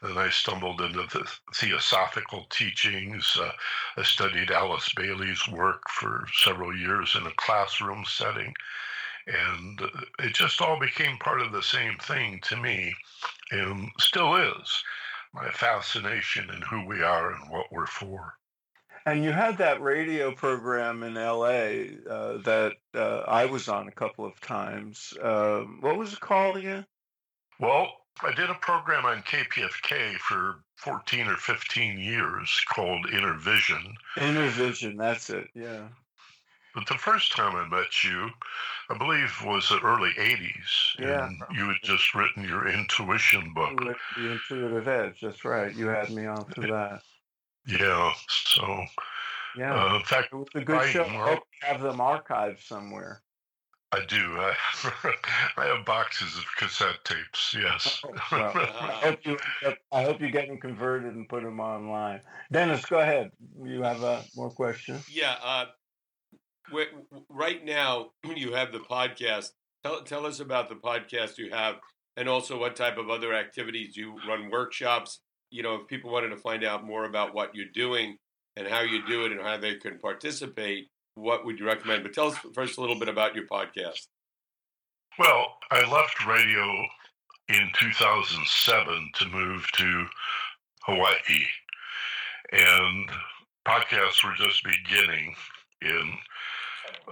then 0.01 0.17
I 0.17 0.29
stumbled 0.29 0.81
into 0.81 1.03
the 1.03 1.25
theosophical 1.55 2.45
teachings. 2.49 3.37
Uh, 3.39 3.53
I 3.95 4.03
studied 4.03 4.51
Alice 4.51 4.91
Bailey's 4.93 5.47
work 5.47 5.89
for 5.89 6.27
several 6.33 6.75
years 6.75 7.15
in 7.15 7.25
a 7.25 7.31
classroom 7.35 8.03
setting, 8.05 8.53
and 9.27 9.81
uh, 9.81 10.01
it 10.19 10.33
just 10.33 10.61
all 10.61 10.79
became 10.79 11.17
part 11.19 11.41
of 11.41 11.53
the 11.53 11.63
same 11.63 11.97
thing 11.99 12.41
to 12.41 12.57
me, 12.57 12.93
and 13.51 13.89
still 13.97 14.35
is 14.35 14.83
my 15.33 15.49
fascination 15.51 16.49
in 16.49 16.61
who 16.63 16.85
we 16.85 17.01
are 17.01 17.31
and 17.33 17.49
what 17.49 17.71
we're 17.71 17.87
for. 17.87 18.36
And 19.07 19.23
you 19.23 19.31
had 19.31 19.57
that 19.59 19.81
radio 19.81 20.33
program 20.33 21.01
in 21.01 21.13
LA 21.13 21.95
uh, 22.13 22.39
that 22.39 22.73
uh, 22.93 23.19
I 23.25 23.45
was 23.45 23.69
on 23.69 23.87
a 23.87 23.91
couple 23.91 24.25
of 24.25 24.37
times. 24.41 25.13
Uh, 25.23 25.61
what 25.79 25.97
was 25.97 26.11
it 26.11 26.19
called 26.19 26.57
again? 26.57 26.85
Well, 27.57 27.87
I 28.21 28.33
did 28.33 28.49
a 28.49 28.55
program 28.55 29.05
on 29.05 29.23
KPFK 29.23 30.17
for 30.17 30.61
14 30.75 31.25
or 31.25 31.37
15 31.37 31.97
years 31.97 32.61
called 32.67 33.05
Innervision. 33.05 33.95
Innervision, 34.17 34.97
that's 34.97 35.29
it, 35.29 35.47
yeah. 35.55 35.87
But 36.75 36.85
the 36.87 36.95
first 36.95 37.33
time 37.33 37.55
I 37.55 37.65
met 37.65 38.03
you, 38.03 38.29
I 38.89 38.97
believe, 38.97 39.33
was 39.45 39.69
the 39.69 39.79
early 39.79 40.11
80s. 40.19 40.99
Yeah. 40.99 41.27
And 41.27 41.41
you 41.55 41.67
had 41.67 41.77
just 41.81 42.13
written 42.13 42.43
your 42.43 42.67
intuition 42.67 43.53
book. 43.53 43.79
The 44.17 44.31
Intuitive 44.33 44.87
Edge, 44.89 45.21
that's 45.21 45.45
right. 45.45 45.73
You 45.73 45.87
had 45.87 46.09
me 46.09 46.25
on 46.25 46.43
for 46.43 46.67
that. 46.67 47.03
Yeah. 47.67 48.13
So, 48.29 48.85
yeah. 49.57 49.73
Uh, 49.73 49.95
in 49.97 50.03
fact, 50.03 50.29
it 50.31 50.35
was 50.35 50.47
a 50.55 50.61
good 50.61 50.89
show. 50.89 51.03
I 51.03 51.07
hope 51.07 51.39
you 51.61 51.67
have 51.67 51.81
them 51.81 51.97
archived 51.97 52.63
somewhere. 52.63 53.21
I 53.91 54.03
do. 54.05 54.17
I, 54.17 54.53
I 55.57 55.65
have 55.65 55.85
boxes 55.85 56.37
of 56.37 56.45
cassette 56.57 57.03
tapes. 57.05 57.55
Yes. 57.57 58.01
Oh, 58.05 58.11
well, 58.31 58.51
I 58.55 58.99
hope 59.01 59.19
you. 59.25 59.37
I 59.91 60.03
hope 60.03 60.21
you 60.21 60.29
get 60.29 60.47
them 60.47 60.59
converted 60.59 61.13
and 61.13 61.27
put 61.27 61.43
them 61.43 61.59
online. 61.59 62.21
Dennis, 62.51 62.85
go 62.85 62.99
ahead. 62.99 63.31
You 63.63 63.81
have 63.83 64.03
a 64.03 64.23
more 64.35 64.49
question? 64.49 64.99
Yeah. 65.09 65.35
Uh, 65.41 65.65
right 67.29 67.63
now, 67.63 68.11
you 68.35 68.53
have 68.53 68.71
the 68.71 68.79
podcast. 68.79 69.51
Tell, 69.83 70.01
tell 70.03 70.25
us 70.25 70.41
about 70.41 70.69
the 70.69 70.75
podcast 70.75 71.37
you 71.37 71.51
have, 71.51 71.75
and 72.17 72.27
also 72.27 72.59
what 72.59 72.75
type 72.75 72.97
of 72.97 73.09
other 73.09 73.33
activities 73.33 73.95
you 73.95 74.17
run 74.27 74.49
workshops 74.49 75.21
you 75.49 75.63
know, 75.63 75.75
if 75.75 75.87
people 75.87 76.11
wanted 76.11 76.29
to 76.29 76.37
find 76.37 76.63
out 76.63 76.85
more 76.85 77.05
about 77.05 77.33
what 77.33 77.55
you're 77.55 77.65
doing 77.73 78.17
and 78.55 78.67
how 78.67 78.81
you 78.81 79.05
do 79.07 79.25
it 79.25 79.31
and 79.31 79.41
how 79.41 79.57
they 79.57 79.75
can 79.75 79.99
participate, 79.99 80.87
what 81.15 81.45
would 81.45 81.59
you 81.59 81.65
recommend? 81.65 82.03
But 82.03 82.13
tell 82.13 82.27
us 82.27 82.37
first 82.53 82.77
a 82.77 82.81
little 82.81 82.99
bit 82.99 83.09
about 83.09 83.35
your 83.35 83.45
podcast. 83.47 84.07
Well, 85.17 85.55
I 85.71 85.89
left 85.91 86.27
radio 86.27 86.85
in 87.49 87.69
2007 87.79 89.09
to 89.15 89.25
move 89.27 89.65
to 89.73 90.05
Hawaii. 90.83 91.45
And 92.51 93.09
podcasts 93.67 94.23
were 94.23 94.35
just 94.37 94.63
beginning 94.63 95.35
in, 95.81 96.13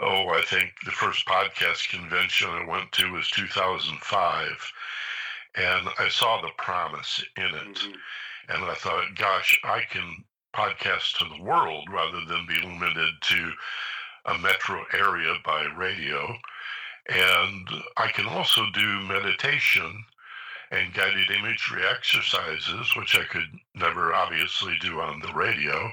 oh, 0.01 0.29
I 0.29 0.41
think 0.45 0.71
the 0.85 0.91
first 0.91 1.25
podcast 1.25 1.89
convention 1.89 2.49
I 2.49 2.65
went 2.67 2.91
to 2.93 3.11
was 3.11 3.29
2005. 3.29 4.71
And 5.55 5.87
I 5.99 6.09
saw 6.09 6.41
the 6.41 6.51
promise 6.57 7.23
in 7.37 7.45
it. 7.45 7.75
Mm-hmm. 7.75 7.91
And 8.49 8.63
I 8.65 8.75
thought, 8.75 9.15
gosh, 9.15 9.59
I 9.63 9.81
can 9.89 10.23
podcast 10.53 11.17
to 11.17 11.25
the 11.25 11.43
world 11.43 11.87
rather 11.91 12.23
than 12.25 12.45
be 12.47 12.61
limited 12.61 13.13
to 13.21 13.51
a 14.25 14.37
metro 14.37 14.85
area 14.93 15.35
by 15.43 15.63
radio. 15.77 16.35
And 17.07 17.67
I 17.97 18.07
can 18.07 18.25
also 18.25 18.61
do 18.73 18.99
meditation 19.01 20.05
and 20.71 20.93
guided 20.93 21.29
imagery 21.29 21.83
exercises, 21.85 22.95
which 22.95 23.15
I 23.15 23.23
could 23.25 23.47
never 23.75 24.13
obviously 24.13 24.75
do 24.81 24.99
on 24.99 25.19
the 25.19 25.33
radio. 25.33 25.91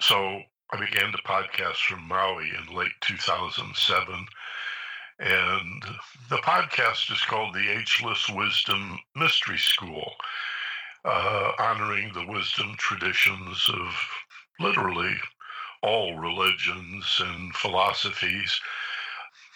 So 0.00 0.42
I 0.70 0.78
began 0.78 1.12
to 1.12 1.18
podcast 1.18 1.76
from 1.76 2.06
Maui 2.06 2.50
in 2.50 2.76
late 2.76 2.92
2007. 3.00 4.26
And 5.18 5.82
the 6.28 6.36
podcast 6.38 7.10
is 7.10 7.22
called 7.22 7.54
the 7.54 7.70
Ageless 7.70 8.28
Wisdom 8.28 8.98
Mystery 9.14 9.58
School 9.58 10.12
uh, 11.06 11.52
honoring 11.58 12.12
the 12.12 12.26
wisdom 12.26 12.74
traditions 12.78 13.70
of 13.72 13.94
literally 14.58 15.14
all 15.82 16.18
religions 16.18 17.20
and 17.20 17.54
philosophies. 17.54 18.60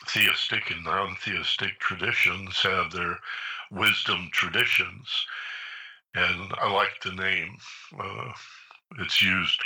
Theistic 0.07 0.71
and 0.71 0.85
non 0.85 1.17
theistic 1.17 1.79
traditions 1.79 2.57
have 2.63 2.93
their 2.93 3.19
wisdom 3.71 4.31
traditions. 4.33 5.27
And 6.15 6.53
I 6.61 6.73
like 6.73 7.01
the 7.03 7.13
name. 7.13 7.57
Uh, 7.99 8.33
it's 8.99 9.23
used 9.23 9.61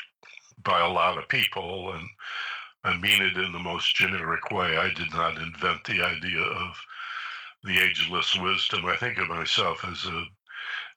by 0.62 0.80
a 0.80 0.90
lot 0.90 1.18
of 1.18 1.28
people, 1.28 1.92
and 1.92 2.08
I 2.85 2.97
mean 2.99 3.23
it 3.23 3.37
in 3.38 3.53
the 3.53 3.59
most 3.59 3.97
generic 3.97 4.50
way. 4.50 4.76
I 4.76 4.93
did 4.93 5.11
not 5.12 5.38
invent 5.38 5.85
the 5.85 6.03
idea 6.03 6.43
of 6.43 6.76
the 7.64 7.79
ageless 7.79 8.37
wisdom. 8.37 8.85
I 8.85 8.97
think 8.97 9.19
of 9.19 9.29
myself 9.29 9.85
as 9.85 10.05
a 10.05 10.26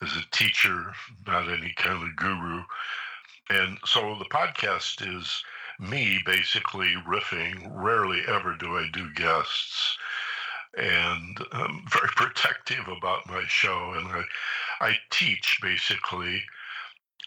as 0.02 0.16
a 0.16 0.30
teacher, 0.32 0.94
not 1.26 1.50
any 1.50 1.74
kind 1.76 2.04
of 2.04 2.16
guru. 2.16 2.64
And 3.50 3.80
so 3.86 4.16
the 4.20 4.26
podcast 4.26 5.02
is 5.18 5.44
me 5.80 6.20
basically 6.26 6.94
riffing. 7.08 7.68
Rarely 7.72 8.22
ever 8.28 8.56
do 8.56 8.78
I 8.78 8.90
do 8.92 9.12
guests. 9.14 9.98
And 10.78 11.40
I'm 11.52 11.86
very 11.90 12.10
protective 12.16 12.88
about 12.88 13.28
my 13.28 13.44
show. 13.48 13.94
And 13.94 14.08
I, 14.08 14.24
I 14.82 14.98
teach 15.10 15.60
basically. 15.62 16.44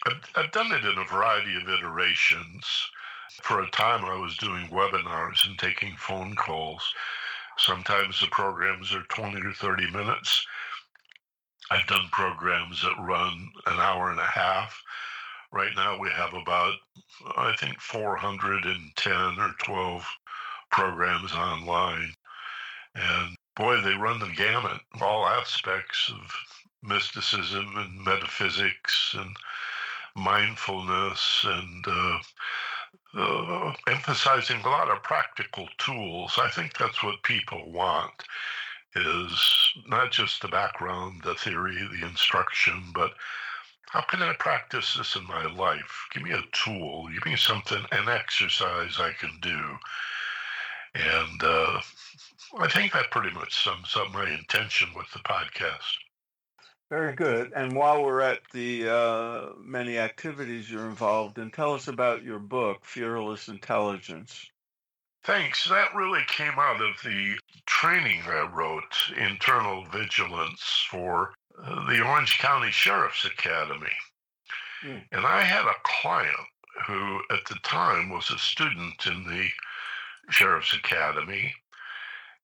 I've, 0.05 0.21
I've 0.35 0.51
done 0.51 0.71
it 0.71 0.85
in 0.85 0.97
a 0.97 1.05
variety 1.05 1.55
of 1.57 1.69
iterations. 1.69 2.89
For 3.41 3.61
a 3.61 3.71
time, 3.71 4.03
I 4.05 4.15
was 4.15 4.35
doing 4.37 4.67
webinars 4.67 5.45
and 5.47 5.57
taking 5.57 5.95
phone 5.95 6.35
calls. 6.35 6.93
Sometimes 7.57 8.19
the 8.19 8.27
programs 8.27 8.93
are 8.93 9.03
20 9.03 9.41
or 9.45 9.53
30 9.53 9.91
minutes. 9.91 10.45
I've 11.69 11.87
done 11.87 12.09
programs 12.11 12.81
that 12.81 12.99
run 12.99 13.49
an 13.65 13.79
hour 13.79 14.11
and 14.11 14.19
a 14.19 14.25
half. 14.25 14.81
Right 15.51 15.73
now, 15.75 15.97
we 15.97 16.09
have 16.09 16.33
about, 16.33 16.73
I 17.37 17.55
think, 17.55 17.79
410 17.79 19.11
or 19.39 19.55
12 19.59 20.05
programs 20.71 21.33
online. 21.33 22.13
And 22.95 23.37
boy, 23.55 23.81
they 23.81 23.93
run 23.93 24.19
the 24.19 24.33
gamut, 24.35 24.81
all 25.01 25.25
aspects 25.25 26.11
of 26.13 26.33
mysticism 26.83 27.77
and 27.77 28.03
metaphysics 28.03 29.15
and 29.17 29.35
mindfulness 30.15 31.45
and 31.45 31.85
uh, 31.87 32.19
uh, 33.13 33.73
emphasizing 33.87 34.61
a 34.61 34.69
lot 34.69 34.89
of 34.89 35.03
practical 35.03 35.67
tools. 35.77 36.37
I 36.37 36.49
think 36.49 36.77
that's 36.77 37.03
what 37.03 37.23
people 37.23 37.71
want 37.71 38.23
is 38.95 39.73
not 39.87 40.11
just 40.11 40.41
the 40.41 40.47
background, 40.47 41.21
the 41.23 41.35
theory, 41.35 41.75
the 41.75 42.05
instruction, 42.07 42.91
but 42.93 43.11
how 43.89 44.01
can 44.01 44.21
I 44.21 44.33
practice 44.39 44.95
this 44.95 45.15
in 45.15 45.27
my 45.27 45.45
life? 45.53 46.07
Give 46.13 46.23
me 46.23 46.31
a 46.31 46.43
tool, 46.53 47.09
give 47.13 47.25
me 47.25 47.35
something, 47.35 47.83
an 47.91 48.07
exercise 48.07 48.99
I 48.99 49.11
can 49.19 49.37
do. 49.41 49.77
And 50.95 51.43
uh, 51.43 51.81
I 52.59 52.67
think 52.69 52.93
that 52.93 53.11
pretty 53.11 53.33
much 53.35 53.63
sums 53.63 53.95
up 53.95 54.13
my 54.13 54.29
intention 54.29 54.89
with 54.95 55.11
the 55.11 55.19
podcast. 55.19 55.97
Very 56.91 57.15
good. 57.15 57.53
And 57.55 57.73
while 57.73 58.03
we're 58.03 58.19
at 58.19 58.41
the 58.51 58.89
uh, 58.89 59.53
many 59.57 59.97
activities 59.97 60.69
you're 60.69 60.89
involved 60.89 61.37
in, 61.37 61.49
tell 61.49 61.73
us 61.73 61.87
about 61.87 62.21
your 62.21 62.37
book, 62.37 62.83
Fearless 62.83 63.47
Intelligence. 63.47 64.45
Thanks. 65.23 65.69
That 65.69 65.95
really 65.95 66.23
came 66.27 66.51
out 66.57 66.81
of 66.81 66.95
the 67.01 67.37
training 67.65 68.23
I 68.27 68.41
wrote, 68.53 68.93
Internal 69.17 69.85
Vigilance, 69.85 70.85
for 70.89 71.31
uh, 71.63 71.87
the 71.87 72.01
Orange 72.01 72.39
County 72.39 72.71
Sheriff's 72.71 73.23
Academy. 73.23 73.95
Mm. 74.83 75.01
And 75.13 75.25
I 75.25 75.43
had 75.43 75.63
a 75.63 75.75
client 75.85 76.35
who, 76.87 77.21
at 77.29 77.45
the 77.47 77.55
time, 77.63 78.09
was 78.09 78.29
a 78.31 78.37
student 78.37 79.05
in 79.05 79.23
the 79.23 79.47
Sheriff's 80.29 80.73
Academy. 80.73 81.53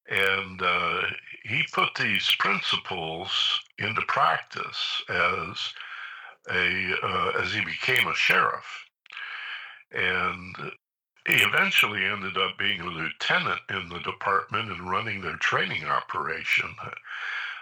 And 0.09 0.61
uh, 0.61 1.01
he 1.43 1.63
put 1.73 1.95
these 1.95 2.29
principles 2.39 3.59
into 3.77 4.01
practice 4.07 5.03
as 5.09 5.73
a 6.49 6.93
uh, 7.03 7.31
as 7.41 7.53
he 7.53 7.63
became 7.65 8.07
a 8.07 8.15
sheriff. 8.15 8.85
And 9.91 10.55
he 11.27 11.35
eventually 11.35 12.05
ended 12.05 12.37
up 12.37 12.57
being 12.57 12.79
a 12.79 12.85
lieutenant 12.85 13.59
in 13.69 13.89
the 13.89 13.99
department 13.99 14.71
and 14.71 14.89
running 14.89 15.21
their 15.21 15.35
training 15.37 15.83
operation 15.83 16.73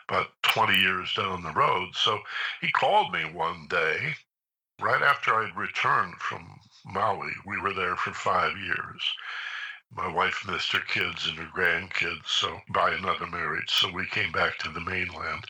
about 0.08 0.28
20 0.44 0.78
years 0.78 1.14
down 1.16 1.42
the 1.42 1.52
road. 1.52 1.96
So 1.96 2.20
he 2.62 2.72
called 2.72 3.12
me 3.12 3.24
one 3.26 3.68
day 3.70 4.14
right 4.80 5.02
after 5.02 5.34
I'd 5.34 5.56
returned 5.56 6.16
from 6.20 6.60
Maui. 6.86 7.32
We 7.46 7.60
were 7.60 7.74
there 7.74 7.96
for 7.96 8.14
five 8.14 8.56
years. 8.58 9.02
My 9.92 10.08
wife 10.08 10.46
missed 10.48 10.72
her 10.72 10.80
kids 10.80 11.28
and 11.28 11.38
her 11.38 11.50
grandkids, 11.56 12.28
so 12.28 12.62
by 12.70 12.92
another 12.92 13.28
marriage. 13.28 13.72
So 13.72 13.92
we 13.92 14.06
came 14.08 14.32
back 14.32 14.58
to 14.60 14.70
the 14.70 14.82
mainland. 14.82 15.46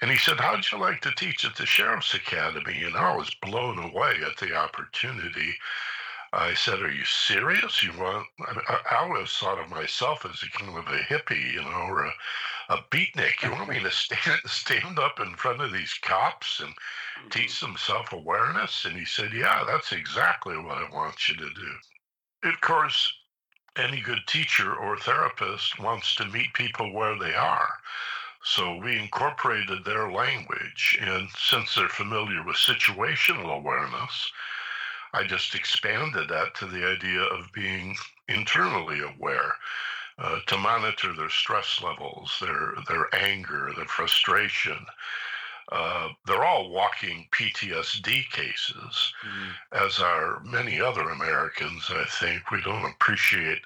And 0.00 0.10
he 0.10 0.16
said, 0.16 0.40
How'd 0.40 0.70
you 0.70 0.78
like 0.78 1.00
to 1.02 1.12
teach 1.12 1.44
at 1.44 1.56
the 1.56 1.66
Sheriff's 1.66 2.14
Academy? 2.14 2.82
And 2.84 2.96
I 2.96 3.16
was 3.16 3.34
blown 3.34 3.78
away 3.78 4.20
at 4.24 4.36
the 4.36 4.54
opportunity 4.54 5.56
I 6.36 6.54
said, 6.54 6.82
"Are 6.82 6.90
you 6.90 7.04
serious? 7.04 7.80
You 7.84 7.92
want?" 7.92 8.26
I, 8.48 8.54
mean, 8.54 8.64
I, 8.68 8.96
always 8.96 9.30
thought 9.32 9.60
of 9.60 9.70
myself 9.70 10.26
as 10.26 10.42
a 10.42 10.50
kind 10.50 10.76
of 10.76 10.88
a 10.88 10.98
hippie, 10.98 11.52
you 11.52 11.62
know, 11.62 11.86
or 11.86 12.06
a, 12.06 12.12
a 12.70 12.78
beatnik. 12.90 13.40
You 13.40 13.52
want 13.52 13.68
me 13.68 13.78
to 13.78 13.90
stand 13.92 14.40
stand 14.46 14.98
up 14.98 15.20
in 15.20 15.36
front 15.36 15.60
of 15.60 15.70
these 15.70 15.94
cops 16.02 16.58
and 16.58 16.70
mm-hmm. 16.70 17.28
teach 17.28 17.60
them 17.60 17.76
self 17.78 18.12
awareness? 18.12 18.84
And 18.84 18.96
he 18.96 19.04
said, 19.04 19.32
"Yeah, 19.32 19.62
that's 19.64 19.92
exactly 19.92 20.58
what 20.58 20.78
I 20.78 20.90
want 20.90 21.28
you 21.28 21.36
to 21.36 21.50
do." 21.54 22.48
Of 22.48 22.60
course, 22.60 23.12
any 23.76 24.00
good 24.00 24.26
teacher 24.26 24.74
or 24.74 24.96
therapist 24.96 25.78
wants 25.78 26.14
to 26.16 26.26
meet 26.26 26.52
people 26.54 26.92
where 26.92 27.18
they 27.18 27.34
are. 27.34 27.78
So 28.42 28.76
we 28.76 28.98
incorporated 28.98 29.84
their 29.84 30.10
language, 30.10 30.98
and 31.00 31.28
since 31.36 31.74
they're 31.74 31.88
familiar 31.88 32.42
with 32.44 32.56
situational 32.56 33.56
awareness 33.56 34.32
I 35.14 35.22
just 35.22 35.54
expanded 35.54 36.28
that 36.28 36.56
to 36.56 36.66
the 36.66 36.84
idea 36.84 37.22
of 37.22 37.52
being 37.52 37.96
internally 38.28 39.00
aware. 39.00 39.54
Uh, 40.18 40.40
to 40.46 40.56
monitor 40.56 41.12
their 41.12 41.30
stress 41.30 41.80
levels, 41.82 42.36
their 42.40 42.74
their 42.88 43.14
anger, 43.14 43.72
their 43.76 43.86
frustration. 43.86 44.86
Uh, 45.72 46.08
they're 46.26 46.44
all 46.44 46.70
walking 46.70 47.26
PTSD 47.32 48.28
cases, 48.30 49.12
mm-hmm. 49.24 49.50
as 49.72 49.98
are 49.98 50.40
many 50.44 50.80
other 50.80 51.10
Americans. 51.10 51.90
I 51.90 52.04
think 52.04 52.50
we 52.50 52.60
don't 52.62 52.90
appreciate 52.90 53.62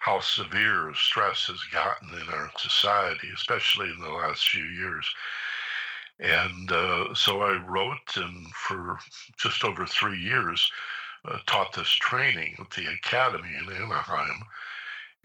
how 0.00 0.20
severe 0.20 0.92
stress 0.94 1.46
has 1.46 1.60
gotten 1.72 2.08
in 2.14 2.34
our 2.34 2.50
society, 2.56 3.28
especially 3.34 3.90
in 3.90 4.00
the 4.00 4.08
last 4.08 4.48
few 4.48 4.64
years. 4.64 5.06
And 6.18 6.72
uh, 6.72 7.14
so 7.14 7.42
I 7.42 7.62
wrote, 7.66 8.16
and 8.16 8.48
for 8.48 8.98
just 9.38 9.64
over 9.64 9.86
three 9.86 10.18
years, 10.18 10.70
uh, 11.24 11.38
taught 11.46 11.74
this 11.74 11.88
training 11.88 12.56
at 12.58 12.70
the 12.70 12.86
academy 12.92 13.50
in 13.58 13.72
Anaheim. 13.72 14.42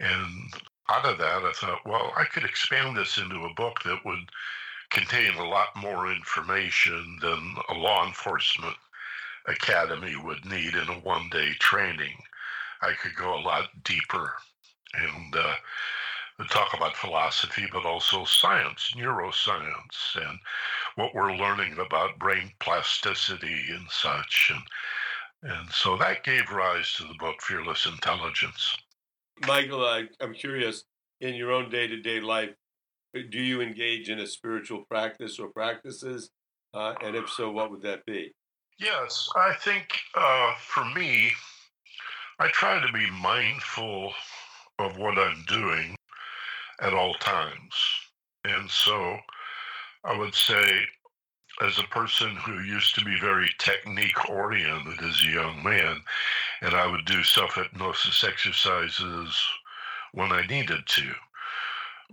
And 0.00 0.54
out 0.88 1.06
of 1.06 1.18
that, 1.18 1.42
I 1.42 1.52
thought, 1.54 1.86
well, 1.86 2.12
I 2.16 2.24
could 2.24 2.44
expand 2.44 2.96
this 2.96 3.18
into 3.18 3.44
a 3.44 3.54
book 3.54 3.82
that 3.84 4.04
would 4.04 4.30
contain 4.90 5.34
a 5.34 5.48
lot 5.48 5.76
more 5.76 6.12
information 6.12 7.18
than 7.20 7.56
a 7.68 7.74
law 7.74 8.06
enforcement 8.06 8.76
academy 9.46 10.16
would 10.16 10.44
need 10.44 10.74
in 10.74 10.88
a 10.88 11.00
one 11.00 11.28
day 11.30 11.52
training. 11.58 12.16
I 12.82 12.92
could 12.92 13.14
go 13.14 13.34
a 13.34 13.40
lot 13.40 13.68
deeper 13.84 14.32
and 14.94 15.36
uh, 15.36 15.54
talk 16.44 16.74
about 16.74 16.96
philosophy, 16.96 17.66
but 17.72 17.86
also 17.86 18.24
science, 18.24 18.92
neuroscience, 18.96 20.16
and 20.16 20.38
what 20.96 21.14
we're 21.14 21.34
learning 21.34 21.78
about 21.78 22.18
brain 22.18 22.52
plasticity 22.60 23.64
and 23.70 23.86
such. 23.90 24.52
And, 24.54 25.52
and 25.52 25.70
so 25.70 25.96
that 25.96 26.24
gave 26.24 26.50
rise 26.50 26.92
to 26.94 27.04
the 27.04 27.14
book 27.18 27.40
Fearless 27.40 27.86
Intelligence. 27.86 28.76
Michael, 29.46 29.84
I, 29.84 30.04
I'm 30.20 30.34
curious 30.34 30.84
in 31.20 31.34
your 31.34 31.52
own 31.52 31.70
day 31.70 31.86
to 31.86 31.96
day 32.00 32.20
life, 32.20 32.50
do 33.22 33.40
you 33.40 33.60
engage 33.60 34.08
in 34.08 34.20
a 34.20 34.26
spiritual 34.26 34.84
practice 34.88 35.38
or 35.38 35.48
practices? 35.48 36.30
Uh, 36.74 36.94
and 37.02 37.16
if 37.16 37.28
so, 37.30 37.50
what 37.50 37.70
would 37.70 37.82
that 37.82 38.04
be? 38.06 38.32
Yes, 38.78 39.28
I 39.34 39.54
think 39.54 39.88
uh, 40.14 40.52
for 40.58 40.84
me, 40.84 41.32
I 42.38 42.48
try 42.48 42.78
to 42.78 42.92
be 42.92 43.10
mindful 43.10 44.12
of 44.78 44.98
what 44.98 45.18
I'm 45.18 45.44
doing 45.48 45.96
at 46.80 46.92
all 46.92 47.14
times. 47.14 47.74
And 48.44 48.70
so 48.70 49.16
I 50.04 50.16
would 50.16 50.34
say, 50.34 50.82
as 51.62 51.78
a 51.78 51.84
person 51.84 52.36
who 52.36 52.60
used 52.60 52.94
to 52.96 53.04
be 53.04 53.18
very 53.18 53.48
technique 53.58 54.28
oriented 54.28 55.02
as 55.02 55.22
a 55.22 55.30
young 55.30 55.62
man, 55.64 56.02
and 56.60 56.74
I 56.74 56.86
would 56.86 57.06
do 57.06 57.24
self 57.24 57.54
hypnosis 57.54 58.22
exercises 58.22 59.42
when 60.12 60.32
I 60.32 60.46
needed 60.46 60.86
to. 60.86 61.14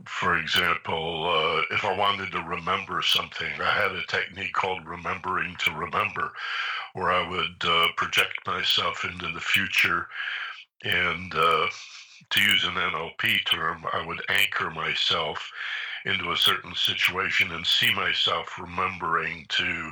For 0.06 0.38
example, 0.38 1.30
uh, 1.30 1.76
if 1.76 1.86
I 1.86 1.98
wanted 1.98 2.32
to 2.32 2.42
remember 2.42 3.02
something, 3.02 3.52
I 3.62 3.72
had 3.72 3.92
a 3.92 4.06
technique 4.08 4.54
called 4.54 4.88
remembering 4.88 5.56
to 5.60 5.72
remember, 5.72 6.34
where 6.94 7.12
I 7.12 7.28
would 7.28 7.64
uh, 7.64 7.88
project 7.96 8.46
myself 8.48 9.06
into 9.06 9.32
the 9.32 9.40
future 9.40 10.08
and 10.84 11.34
uh, 11.34 11.68
to 12.30 12.42
use 12.42 12.64
an 12.64 12.76
NLP 12.76 13.46
term, 13.46 13.86
I 13.94 14.06
would 14.06 14.22
anchor 14.30 14.70
myself 14.72 15.52
into 16.06 16.32
a 16.32 16.38
certain 16.38 16.76
situation 16.76 17.52
and 17.52 17.66
see 17.66 17.94
myself 17.94 18.60
remembering 18.60 19.46
to 19.50 19.92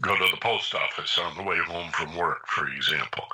go 0.00 0.16
to 0.16 0.28
the 0.30 0.40
post 0.40 0.74
office 0.74 1.18
on 1.18 1.36
the 1.36 1.42
way 1.42 1.58
home 1.58 1.90
from 1.92 2.16
work, 2.16 2.46
for 2.48 2.68
example. 2.68 3.24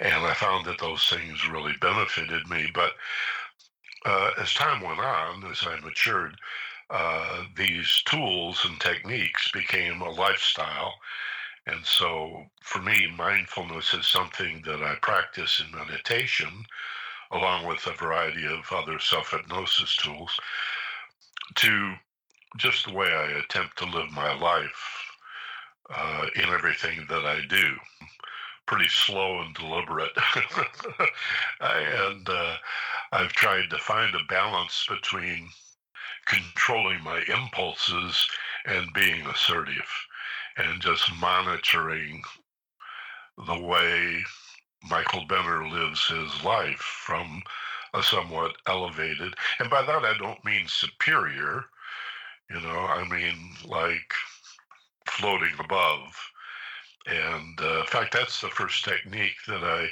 And 0.00 0.26
I 0.26 0.34
found 0.34 0.66
that 0.66 0.78
those 0.78 1.08
things 1.08 1.48
really 1.48 1.74
benefited 1.80 2.48
me. 2.48 2.70
But 2.74 2.92
uh, 4.04 4.30
as 4.38 4.54
time 4.54 4.82
went 4.82 5.00
on, 5.00 5.44
as 5.50 5.62
I 5.66 5.78
matured, 5.80 6.36
uh, 6.90 7.44
these 7.56 8.02
tools 8.06 8.64
and 8.64 8.80
techniques 8.80 9.50
became 9.52 10.00
a 10.00 10.10
lifestyle. 10.10 10.94
And 11.66 11.84
so 11.84 12.46
for 12.62 12.80
me, 12.82 13.06
mindfulness 13.16 13.94
is 13.94 14.08
something 14.08 14.62
that 14.64 14.82
I 14.82 14.96
practice 15.00 15.62
in 15.64 15.78
meditation 15.78 16.66
along 17.32 17.66
with 17.66 17.86
a 17.86 17.92
variety 17.94 18.44
of 18.46 18.64
other 18.72 18.98
self 18.98 19.30
hypnosis 19.30 19.96
tools, 19.96 20.38
to 21.56 21.94
just 22.56 22.86
the 22.86 22.92
way 22.92 23.12
I 23.12 23.38
attempt 23.38 23.78
to 23.78 23.84
live 23.84 24.10
my 24.10 24.34
life 24.38 25.04
uh, 25.94 26.26
in 26.34 26.44
everything 26.44 27.06
that 27.08 27.24
I 27.24 27.40
do. 27.48 27.76
Pretty 28.66 28.88
slow 28.88 29.40
and 29.40 29.54
deliberate. 29.54 30.12
and 31.60 32.28
uh, 32.28 32.56
I've 33.12 33.32
tried 33.32 33.70
to 33.70 33.78
find 33.78 34.14
a 34.14 34.24
balance 34.28 34.86
between 34.88 35.48
controlling 36.26 37.02
my 37.02 37.22
impulses 37.28 38.28
and 38.66 38.92
being 38.92 39.26
assertive 39.26 39.90
and 40.56 40.80
just 40.80 41.10
monitoring 41.20 42.22
the 43.46 43.58
way 43.58 44.22
Michael 44.88 45.24
Benner 45.26 45.68
lives 45.68 46.06
his 46.06 46.44
life 46.44 46.78
from 46.78 47.42
a 47.94 48.02
somewhat 48.02 48.56
elevated, 48.66 49.34
and 49.58 49.68
by 49.68 49.82
that 49.82 50.04
I 50.04 50.16
don't 50.16 50.44
mean 50.44 50.66
superior, 50.68 51.64
you 52.50 52.60
know, 52.60 52.78
I 52.78 53.06
mean 53.08 53.56
like 53.66 54.14
floating 55.06 55.54
above. 55.58 56.16
And 57.06 57.60
uh, 57.60 57.80
in 57.80 57.86
fact, 57.86 58.12
that's 58.12 58.40
the 58.40 58.48
first 58.48 58.84
technique 58.84 59.36
that 59.48 59.64
I 59.64 59.88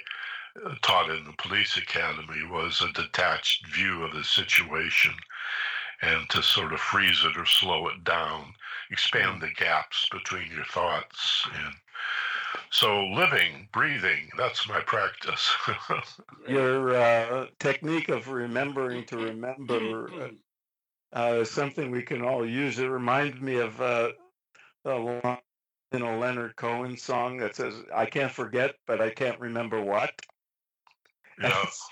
uh, 0.64 0.74
taught 0.82 1.10
in 1.10 1.24
the 1.24 1.32
police 1.38 1.76
academy 1.76 2.46
was 2.50 2.82
a 2.82 2.92
detached 2.92 3.66
view 3.68 4.02
of 4.02 4.12
the 4.12 4.24
situation. 4.24 5.14
and 6.02 6.28
to 6.30 6.42
sort 6.42 6.72
of 6.72 6.80
freeze 6.80 7.24
it 7.24 7.36
or 7.36 7.44
slow 7.44 7.88
it 7.88 8.04
down, 8.04 8.54
expand 8.90 9.42
the 9.42 9.50
gaps 9.56 10.08
between 10.12 10.50
your 10.52 10.64
thoughts. 10.66 11.46
And 11.52 11.74
so, 12.70 13.04
living, 13.06 13.68
breathing, 13.72 14.30
that's 14.36 14.68
my 14.68 14.80
practice. 14.80 15.50
Your 16.48 16.94
uh, 16.94 17.46
technique 17.58 18.08
of 18.10 18.28
remembering 18.28 19.04
to 19.06 19.18
remember 19.18 20.10
uh, 20.12 20.28
uh, 21.18 21.40
is 21.40 21.50
something 21.50 21.90
we 21.90 22.02
can 22.02 22.22
all 22.22 22.46
use. 22.46 22.78
It 22.78 22.86
reminds 22.86 23.40
me 23.40 23.56
of 23.56 23.80
uh, 23.80 24.10
a 24.84 24.94
line 24.94 25.38
in 25.92 26.02
a 26.02 26.18
Leonard 26.18 26.56
Cohen 26.56 26.96
song 26.96 27.38
that 27.38 27.56
says, 27.56 27.74
I 27.94 28.06
can't 28.06 28.32
forget, 28.32 28.74
but 28.86 29.00
I 29.00 29.10
can't 29.10 29.40
remember 29.40 29.82
what. 29.82 30.10
yes. 31.42 31.88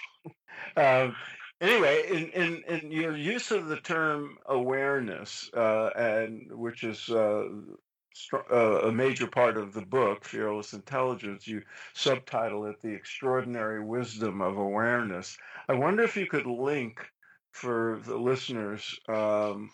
um, 0.76 1.16
anyway, 1.60 2.04
in, 2.10 2.28
in, 2.30 2.62
in 2.68 2.92
your 2.92 3.16
use 3.16 3.50
of 3.50 3.66
the 3.66 3.78
term 3.78 4.36
awareness, 4.46 5.50
uh, 5.56 5.90
and 5.96 6.50
which 6.50 6.84
is 6.84 7.08
uh, 7.08 7.44
str- 8.14 8.52
uh, 8.52 8.88
a 8.88 8.92
major 8.92 9.26
part 9.26 9.56
of 9.56 9.72
the 9.72 9.86
book, 9.86 10.24
Fearless 10.24 10.72
Intelligence, 10.74 11.46
you 11.46 11.62
subtitle 11.94 12.66
it 12.66 12.80
The 12.82 12.94
Extraordinary 12.94 13.82
Wisdom 13.82 14.42
of 14.42 14.58
Awareness. 14.58 15.36
I 15.68 15.74
wonder 15.74 16.02
if 16.02 16.16
you 16.16 16.26
could 16.26 16.46
link 16.46 17.00
for 17.52 18.02
the 18.04 18.16
listeners 18.16 18.98
um, 19.08 19.70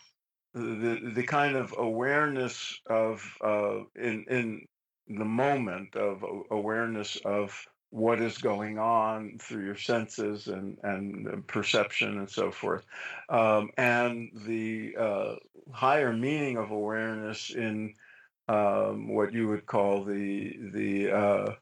the, 0.55 1.13
the 1.15 1.23
kind 1.23 1.57
of 1.57 1.75
awareness 1.79 2.81
of 2.89 3.25
uh, 3.43 3.81
in, 3.97 4.25
in 4.29 4.67
the 5.09 5.25
moment 5.25 5.97
of 5.97 6.25
awareness 6.51 7.17
of 7.25 7.67
what 7.91 8.23
is 8.23 8.39
going 8.39 8.79
on 8.79 9.37
through 9.39 9.65
your 9.65 9.77
senses 9.77 10.49
and, 10.49 10.79
and 10.83 11.47
perception 11.47 12.19
and 12.19 12.31
so 12.31 12.51
forth. 12.51 12.87
Um, 13.29 13.71
and 13.77 14.31
the 14.47 14.97
uh, 14.99 15.35
higher 15.73 16.13
meaning 16.13 16.57
of 16.57 16.71
awareness 16.71 17.51
in 17.51 17.93
um, 18.49 19.15
what 19.15 19.35
you 19.35 19.49
would 19.49 19.67
call 19.67 20.05
the, 20.05 20.57
the, 20.73 21.11
uh, 21.13 21.55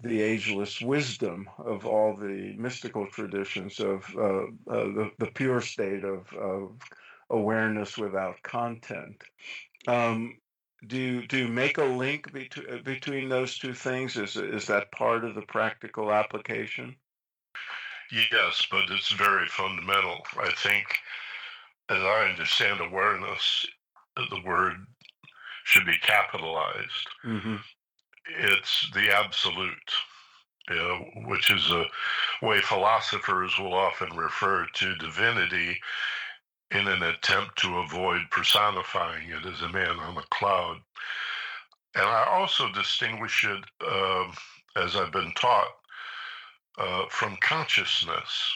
the 0.00 0.22
ageless 0.22 0.80
wisdom 0.80 1.48
of 1.58 1.84
all 1.84 2.16
the 2.16 2.54
mystical 2.56 3.06
traditions 3.06 3.78
of 3.78 4.04
uh, 4.16 4.44
uh 4.70 4.84
the, 4.84 5.10
the 5.18 5.30
pure 5.34 5.60
state 5.60 6.04
of, 6.04 6.32
of 6.34 6.72
awareness 7.30 7.98
without 7.98 8.42
content. 8.42 9.22
Um, 9.88 10.38
do 10.86 10.96
you, 10.96 11.26
do 11.26 11.38
you 11.38 11.48
make 11.48 11.78
a 11.78 11.84
link 11.84 12.32
between 12.32 12.82
between 12.84 13.28
those 13.28 13.58
two 13.58 13.74
things? 13.74 14.16
Is 14.16 14.36
is 14.36 14.66
that 14.66 14.92
part 14.92 15.24
of 15.24 15.34
the 15.34 15.42
practical 15.42 16.12
application? 16.12 16.96
Yes, 18.30 18.66
but 18.70 18.84
it's 18.90 19.10
very 19.12 19.46
fundamental. 19.48 20.18
I 20.38 20.50
think, 20.52 20.84
as 21.88 21.98
I 21.98 22.28
understand 22.30 22.80
awareness, 22.80 23.66
the 24.16 24.42
word 24.44 24.74
should 25.64 25.86
be 25.86 25.96
capitalized. 26.02 27.08
Mm-hmm. 27.24 27.56
It's 28.38 28.90
the 28.94 29.10
absolute, 29.12 29.92
you 30.68 30.76
know, 30.76 31.04
which 31.26 31.50
is 31.50 31.70
a 31.70 31.86
way 32.42 32.60
philosophers 32.60 33.58
will 33.58 33.74
often 33.74 34.16
refer 34.16 34.66
to 34.74 34.94
divinity 34.96 35.80
in 36.72 36.88
an 36.88 37.02
attempt 37.02 37.56
to 37.58 37.78
avoid 37.78 38.22
personifying 38.30 39.30
it 39.30 39.46
as 39.46 39.62
a 39.62 39.68
man 39.68 39.98
on 39.98 40.16
a 40.16 40.24
cloud. 40.30 40.78
And 41.94 42.04
I 42.04 42.24
also 42.24 42.70
distinguish 42.72 43.44
it, 43.44 43.64
uh, 43.86 44.24
as 44.76 44.96
I've 44.96 45.12
been 45.12 45.32
taught, 45.36 45.68
uh, 46.78 47.04
from 47.08 47.36
consciousness. 47.40 48.52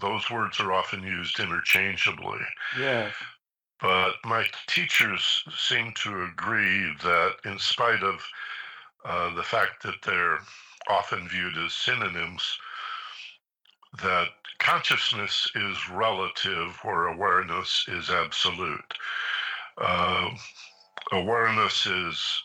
Those 0.00 0.28
words 0.30 0.60
are 0.60 0.72
often 0.72 1.02
used 1.02 1.40
interchangeably. 1.40 2.40
Yes. 2.78 3.14
But 3.80 4.14
my 4.24 4.44
teachers 4.66 5.44
seem 5.56 5.92
to 6.02 6.24
agree 6.24 6.92
that, 7.02 7.36
in 7.44 7.58
spite 7.58 8.02
of 8.02 8.20
uh, 9.04 9.34
the 9.34 9.44
fact 9.44 9.82
that 9.84 10.02
they're 10.04 10.40
often 10.88 11.28
viewed 11.28 11.56
as 11.56 11.72
synonyms, 11.72 12.58
that 14.02 14.28
consciousness 14.58 15.50
is 15.54 15.88
relative 15.90 16.76
where 16.82 17.06
awareness 17.06 17.84
is 17.88 18.10
absolute. 18.10 18.94
Uh, 19.76 20.30
awareness 21.12 21.86
is 21.86 22.42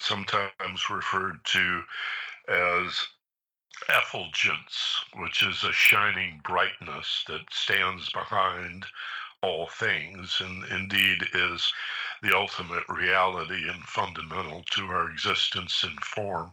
sometimes 0.00 0.90
referred 0.90 1.38
to 1.44 1.82
as 2.48 3.06
effulgence, 3.88 5.04
which 5.16 5.42
is 5.42 5.64
a 5.64 5.72
shining 5.72 6.40
brightness 6.44 7.24
that 7.28 7.42
stands 7.50 8.10
behind 8.10 8.84
all 9.42 9.66
things 9.66 10.40
and 10.40 10.64
indeed 10.66 11.20
is 11.34 11.72
the 12.22 12.36
ultimate 12.36 12.84
reality 12.88 13.68
and 13.68 13.82
fundamental 13.84 14.62
to 14.70 14.86
our 14.86 15.10
existence 15.10 15.82
in 15.82 15.96
form. 15.98 16.52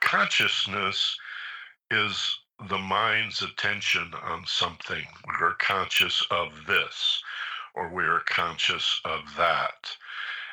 Consciousness 0.00 1.16
is 1.90 2.38
the 2.66 2.78
mind's 2.78 3.42
attention 3.42 4.12
on 4.24 4.44
something. 4.46 5.06
We're 5.40 5.54
conscious 5.54 6.24
of 6.30 6.66
this, 6.66 7.22
or 7.74 7.88
we're 7.88 8.20
conscious 8.26 9.00
of 9.04 9.20
that. 9.36 9.96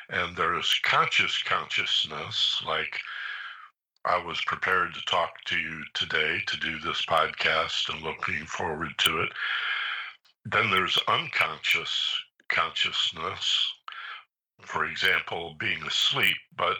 And 0.08 0.36
there's 0.36 0.78
conscious 0.84 1.42
consciousness, 1.42 2.62
like 2.64 3.00
I 4.04 4.24
was 4.24 4.40
prepared 4.42 4.94
to 4.94 5.04
talk 5.06 5.42
to 5.46 5.58
you 5.58 5.82
today 5.94 6.40
to 6.46 6.56
do 6.58 6.78
this 6.78 7.02
podcast 7.06 7.92
and 7.92 8.02
looking 8.02 8.46
forward 8.46 8.96
to 8.98 9.22
it. 9.22 9.32
Then 10.44 10.70
there's 10.70 10.96
unconscious 11.08 12.14
consciousness, 12.48 13.72
for 14.60 14.84
example, 14.84 15.56
being 15.58 15.82
asleep, 15.82 16.36
but 16.56 16.76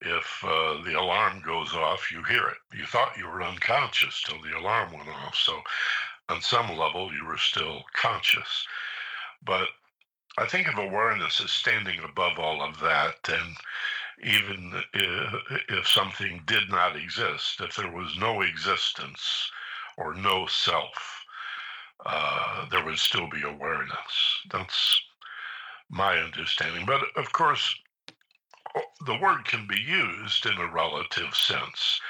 if 0.00 0.44
uh, 0.44 0.82
the 0.84 0.98
alarm 0.98 1.40
goes 1.44 1.72
off, 1.74 2.12
you 2.12 2.22
hear 2.24 2.46
it. 2.48 2.58
You 2.76 2.86
thought 2.86 3.16
you 3.16 3.26
were 3.26 3.42
unconscious 3.42 4.22
till 4.22 4.40
the 4.42 4.56
alarm 4.58 4.92
went 4.92 5.08
off. 5.08 5.36
So, 5.36 5.62
on 6.28 6.40
some 6.42 6.76
level, 6.76 7.12
you 7.12 7.24
were 7.24 7.38
still 7.38 7.84
conscious. 7.94 8.66
But 9.44 9.68
I 10.38 10.46
think 10.46 10.68
of 10.68 10.78
awareness 10.78 11.40
as 11.40 11.50
standing 11.50 12.00
above 12.00 12.38
all 12.38 12.62
of 12.62 12.78
that. 12.80 13.16
And 13.28 13.56
even 14.22 14.82
if 14.92 15.88
something 15.88 16.42
did 16.46 16.68
not 16.68 16.96
exist, 16.96 17.60
if 17.60 17.76
there 17.76 17.90
was 17.90 18.16
no 18.18 18.42
existence 18.42 19.50
or 19.96 20.14
no 20.14 20.46
self, 20.46 21.24
uh, 22.04 22.68
there 22.68 22.84
would 22.84 22.98
still 22.98 23.28
be 23.30 23.42
awareness. 23.42 24.40
That's 24.50 25.00
my 25.88 26.18
understanding. 26.18 26.84
But 26.84 27.02
of 27.16 27.32
course, 27.32 27.74
the 29.06 29.18
word 29.18 29.44
can 29.44 29.66
be 29.66 29.80
used 29.80 30.46
in 30.46 30.56
a 30.58 30.72
relative 30.72 31.34
sense. 31.34 32.00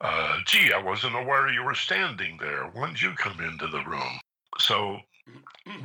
Uh, 0.00 0.38
gee, 0.46 0.72
I 0.72 0.82
wasn't 0.82 1.16
aware 1.16 1.48
you 1.48 1.62
were 1.62 1.74
standing 1.74 2.36
there. 2.38 2.64
When 2.74 2.90
did 2.90 3.02
you 3.02 3.12
come 3.12 3.40
into 3.40 3.66
the 3.66 3.84
room? 3.84 4.20
So 4.58 4.98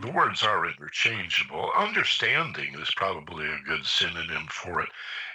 the 0.02 0.12
words 0.12 0.44
are 0.44 0.68
interchangeable. 0.68 1.72
Understanding 1.76 2.76
is 2.80 2.92
probably 2.96 3.48
a 3.48 3.60
good 3.66 3.86
synonym 3.86 4.46
for 4.50 4.82
it. 4.82 4.90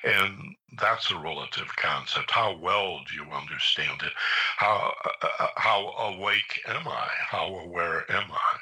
And 0.05 0.55
that's 0.79 1.11
a 1.11 1.19
relative 1.19 1.75
concept. 1.77 2.31
How 2.31 2.57
well 2.57 3.01
do 3.09 3.15
you 3.15 3.31
understand 3.33 4.03
it? 4.03 4.13
How, 4.57 4.95
uh, 5.05 5.29
uh 5.41 5.49
how 5.57 5.89
awake 6.15 6.63
am 6.69 6.87
I? 6.87 7.09
How 7.19 7.47
aware 7.47 8.11
am 8.11 8.31
I? 8.31 8.59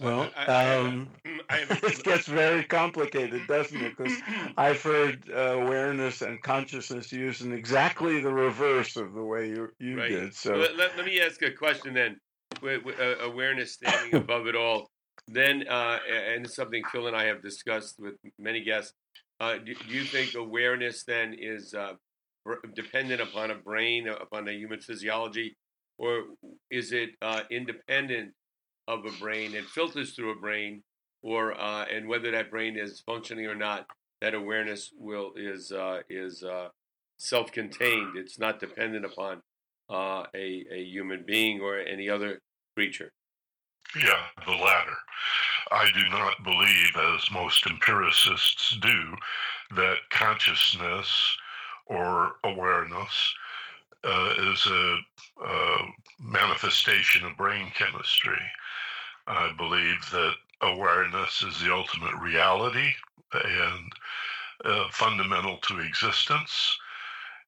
Well, 0.00 0.30
um, 0.46 1.08
it 1.24 2.02
gets 2.02 2.26
very 2.26 2.64
complicated, 2.64 3.46
doesn't 3.46 3.80
it? 3.80 3.96
Because 3.96 4.12
I've 4.56 4.82
heard 4.82 5.24
uh, 5.30 5.60
awareness 5.60 6.22
and 6.22 6.42
consciousness 6.42 7.12
used 7.12 7.42
in 7.42 7.52
exactly 7.52 8.20
the 8.20 8.32
reverse 8.32 8.96
of 8.96 9.14
the 9.14 9.22
way 9.22 9.48
you 9.48 9.68
you 9.78 9.98
right. 9.98 10.10
did. 10.10 10.34
So 10.34 10.54
let, 10.54 10.76
let, 10.76 10.96
let, 10.96 11.06
me 11.06 11.20
ask 11.20 11.40
a 11.42 11.50
question 11.50 11.94
then. 11.94 12.18
With, 12.62 12.84
with 12.84 13.00
uh, 13.00 13.16
awareness 13.22 13.72
standing 13.72 14.14
above 14.20 14.46
it 14.46 14.54
all, 14.54 14.88
then 15.26 15.64
uh, 15.68 15.98
and 16.08 16.48
something 16.48 16.82
Phil 16.92 17.06
and 17.06 17.16
I 17.16 17.24
have 17.24 17.42
discussed 17.42 17.96
with 17.98 18.14
many 18.38 18.62
guests. 18.62 18.92
Uh, 19.40 19.56
do, 19.58 19.74
do, 19.74 19.92
you 19.92 20.04
think 20.04 20.34
awareness 20.34 21.02
then 21.04 21.34
is 21.36 21.74
uh, 21.74 21.94
dependent 22.74 23.20
upon 23.20 23.50
a 23.50 23.56
brain, 23.56 24.08
upon 24.08 24.46
a 24.48 24.52
human 24.52 24.80
physiology, 24.80 25.56
or 25.98 26.24
is 26.70 26.92
it 26.92 27.10
uh, 27.20 27.40
independent 27.50 28.32
of 28.88 29.04
a 29.04 29.12
brain 29.18 29.54
and 29.54 29.66
filters 29.66 30.12
through 30.12 30.32
a 30.32 30.40
brain, 30.40 30.82
or 31.22 31.58
uh, 31.58 31.84
and 31.84 32.08
whether 32.08 32.30
that 32.30 32.50
brain 32.50 32.78
is 32.78 33.02
functioning 33.06 33.46
or 33.46 33.54
not, 33.54 33.86
that 34.20 34.34
awareness 34.34 34.90
will 34.98 35.32
is 35.36 35.72
uh, 35.72 36.00
is 36.08 36.42
uh, 36.42 36.68
self-contained. 37.18 38.16
It's 38.16 38.38
not 38.38 38.60
dependent 38.60 39.04
upon 39.04 39.42
uh, 39.90 40.24
a 40.34 40.64
a 40.72 40.82
human 40.84 41.24
being 41.26 41.60
or 41.60 41.78
any 41.78 42.08
other 42.08 42.40
creature. 42.74 43.12
Yeah, 43.96 44.22
the 44.46 44.52
latter. 44.52 44.96
I 45.70 45.86
do 45.92 46.08
not 46.10 46.42
believe, 46.44 46.96
as 46.96 47.30
most 47.30 47.66
empiricists 47.66 48.76
do, 48.80 49.14
that 49.76 49.96
consciousness 50.10 51.36
or 51.86 52.36
awareness 52.44 53.34
uh, 54.04 54.34
is 54.38 54.66
a, 54.66 54.96
a, 55.44 55.78
manifestation 56.20 57.24
of 57.24 57.36
brain 57.36 57.70
chemistry. 57.74 58.40
I 59.26 59.52
believe 59.56 60.10
that 60.12 60.34
awareness 60.60 61.42
is 61.42 61.60
the 61.60 61.72
ultimate 61.72 62.14
reality 62.20 62.90
and 63.32 63.92
uh, 64.64 64.84
fundamental 64.90 65.58
to 65.58 65.80
existence, 65.80 66.78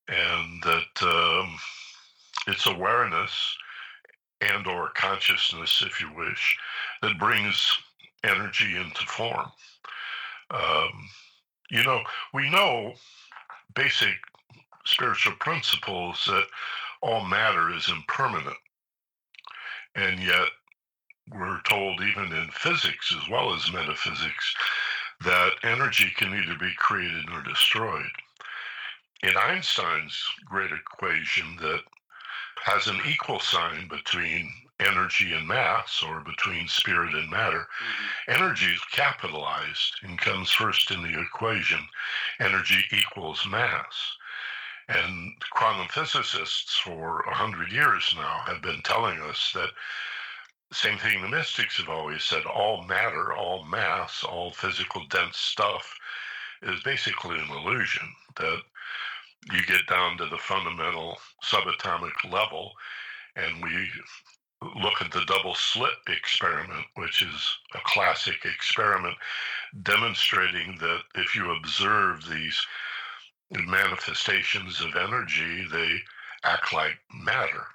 and 0.08 0.62
that 0.62 1.02
um, 1.02 1.56
it's 2.46 2.66
awareness 2.66 3.56
and 4.40 4.66
or 4.66 4.90
consciousness, 4.94 5.82
if 5.86 6.00
you 6.00 6.12
wish, 6.14 6.58
that 7.02 7.18
brings 7.18 7.78
energy 8.24 8.76
into 8.76 9.04
form. 9.06 9.50
Um, 10.50 11.08
you 11.70 11.82
know, 11.82 12.02
we 12.34 12.50
know 12.50 12.94
basic 13.74 14.14
spiritual 14.84 15.34
principles 15.40 16.24
that 16.26 16.44
all 17.02 17.24
matter 17.24 17.74
is 17.74 17.88
impermanent. 17.88 18.56
And 19.94 20.20
yet, 20.20 20.48
we're 21.32 21.60
told, 21.62 22.00
even 22.00 22.32
in 22.32 22.48
physics 22.52 23.14
as 23.16 23.28
well 23.28 23.54
as 23.54 23.72
metaphysics, 23.72 24.54
that 25.24 25.52
energy 25.62 26.10
can 26.16 26.34
either 26.34 26.58
be 26.58 26.72
created 26.76 27.30
or 27.30 27.42
destroyed. 27.42 28.10
In 29.22 29.36
Einstein's 29.36 30.22
great 30.44 30.70
equation 30.72 31.56
that 31.60 31.80
has 32.64 32.86
an 32.86 33.00
equal 33.06 33.40
sign 33.40 33.88
between 33.88 34.52
energy 34.80 35.32
and 35.32 35.46
mass 35.48 36.02
or 36.06 36.20
between 36.20 36.68
spirit 36.68 37.14
and 37.14 37.30
matter. 37.30 37.60
Mm-hmm. 37.60 38.42
Energy 38.42 38.66
is 38.66 38.80
capitalized 38.92 39.94
and 40.02 40.18
comes 40.18 40.50
first 40.50 40.90
in 40.90 41.02
the 41.02 41.18
equation. 41.18 41.80
Energy 42.40 42.84
equals 42.92 43.46
mass. 43.48 44.16
And 44.88 45.32
quantum 45.50 45.88
physicists 45.88 46.78
for 46.78 47.20
a 47.20 47.34
hundred 47.34 47.72
years 47.72 48.14
now 48.16 48.42
have 48.46 48.62
been 48.62 48.82
telling 48.82 49.18
us 49.20 49.50
that 49.54 49.70
same 50.72 50.98
thing 50.98 51.22
the 51.22 51.28
mystics 51.28 51.76
have 51.78 51.88
always 51.88 52.22
said 52.24 52.44
all 52.44 52.82
matter, 52.84 53.32
all 53.32 53.64
mass, 53.64 54.24
all 54.24 54.50
physical 54.50 55.02
dense 55.10 55.36
stuff 55.36 55.94
is 56.62 56.82
basically 56.82 57.38
an 57.38 57.50
illusion 57.50 58.02
that 58.36 58.60
you 59.52 59.62
get 59.66 59.86
down 59.86 60.16
to 60.18 60.26
the 60.26 60.38
fundamental 60.38 61.18
subatomic 61.44 62.12
level 62.30 62.72
and 63.36 63.62
we 63.62 63.88
look 64.82 65.00
at 65.00 65.12
the 65.12 65.24
double 65.26 65.54
slit 65.54 65.92
experiment, 66.08 66.84
which 66.94 67.22
is 67.22 67.58
a 67.74 67.78
classic 67.84 68.44
experiment 68.44 69.14
demonstrating 69.82 70.76
that 70.80 71.00
if 71.14 71.36
you 71.36 71.54
observe 71.54 72.26
these 72.26 72.60
manifestations 73.50 74.80
of 74.80 74.96
energy, 74.96 75.66
they 75.70 75.98
act 76.44 76.72
like 76.72 76.98
matter. 77.12 77.66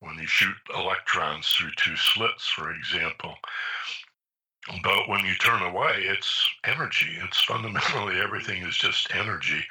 When 0.00 0.16
you 0.16 0.26
shoot 0.26 0.56
electrons 0.74 1.48
through 1.48 1.72
two 1.76 1.96
slits, 1.96 2.48
for 2.48 2.70
example. 2.72 3.34
But 4.82 5.08
when 5.08 5.24
you 5.24 5.34
turn 5.36 5.62
away, 5.62 6.04
it's 6.04 6.48
energy. 6.64 7.16
It's 7.24 7.42
fundamentally 7.42 8.20
everything 8.20 8.62
is 8.62 8.76
just 8.76 9.14
energy. 9.14 9.64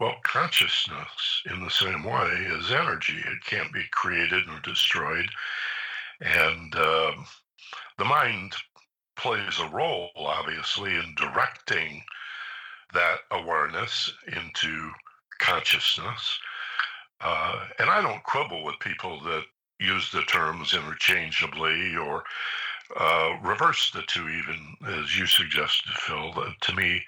Well, 0.00 0.16
consciousness, 0.22 1.42
in 1.50 1.62
the 1.62 1.70
same 1.70 2.04
way, 2.04 2.30
is 2.48 2.70
energy. 2.70 3.18
It 3.18 3.44
can't 3.44 3.72
be 3.72 3.84
created 3.90 4.48
or 4.48 4.58
destroyed. 4.60 5.28
And 6.20 6.74
uh, 6.74 7.12
the 7.98 8.04
mind 8.04 8.54
plays 9.16 9.58
a 9.58 9.68
role, 9.68 10.10
obviously, 10.16 10.94
in 10.94 11.14
directing 11.16 12.02
that 12.94 13.18
awareness 13.30 14.12
into 14.26 14.90
consciousness. 15.38 16.38
Uh, 17.20 17.66
and 17.78 17.90
I 17.90 18.00
don't 18.00 18.22
quibble 18.22 18.64
with 18.64 18.78
people 18.80 19.20
that 19.24 19.44
use 19.80 20.10
the 20.12 20.22
terms 20.22 20.74
interchangeably 20.74 21.96
or 21.96 22.22
uh, 22.96 23.36
reverse 23.42 23.90
the 23.92 24.02
two, 24.02 24.28
even 24.28 24.76
as 24.86 25.18
you 25.18 25.26
suggested, 25.26 25.92
Phil. 25.94 26.32
Uh, 26.36 26.50
to 26.60 26.74
me, 26.74 27.02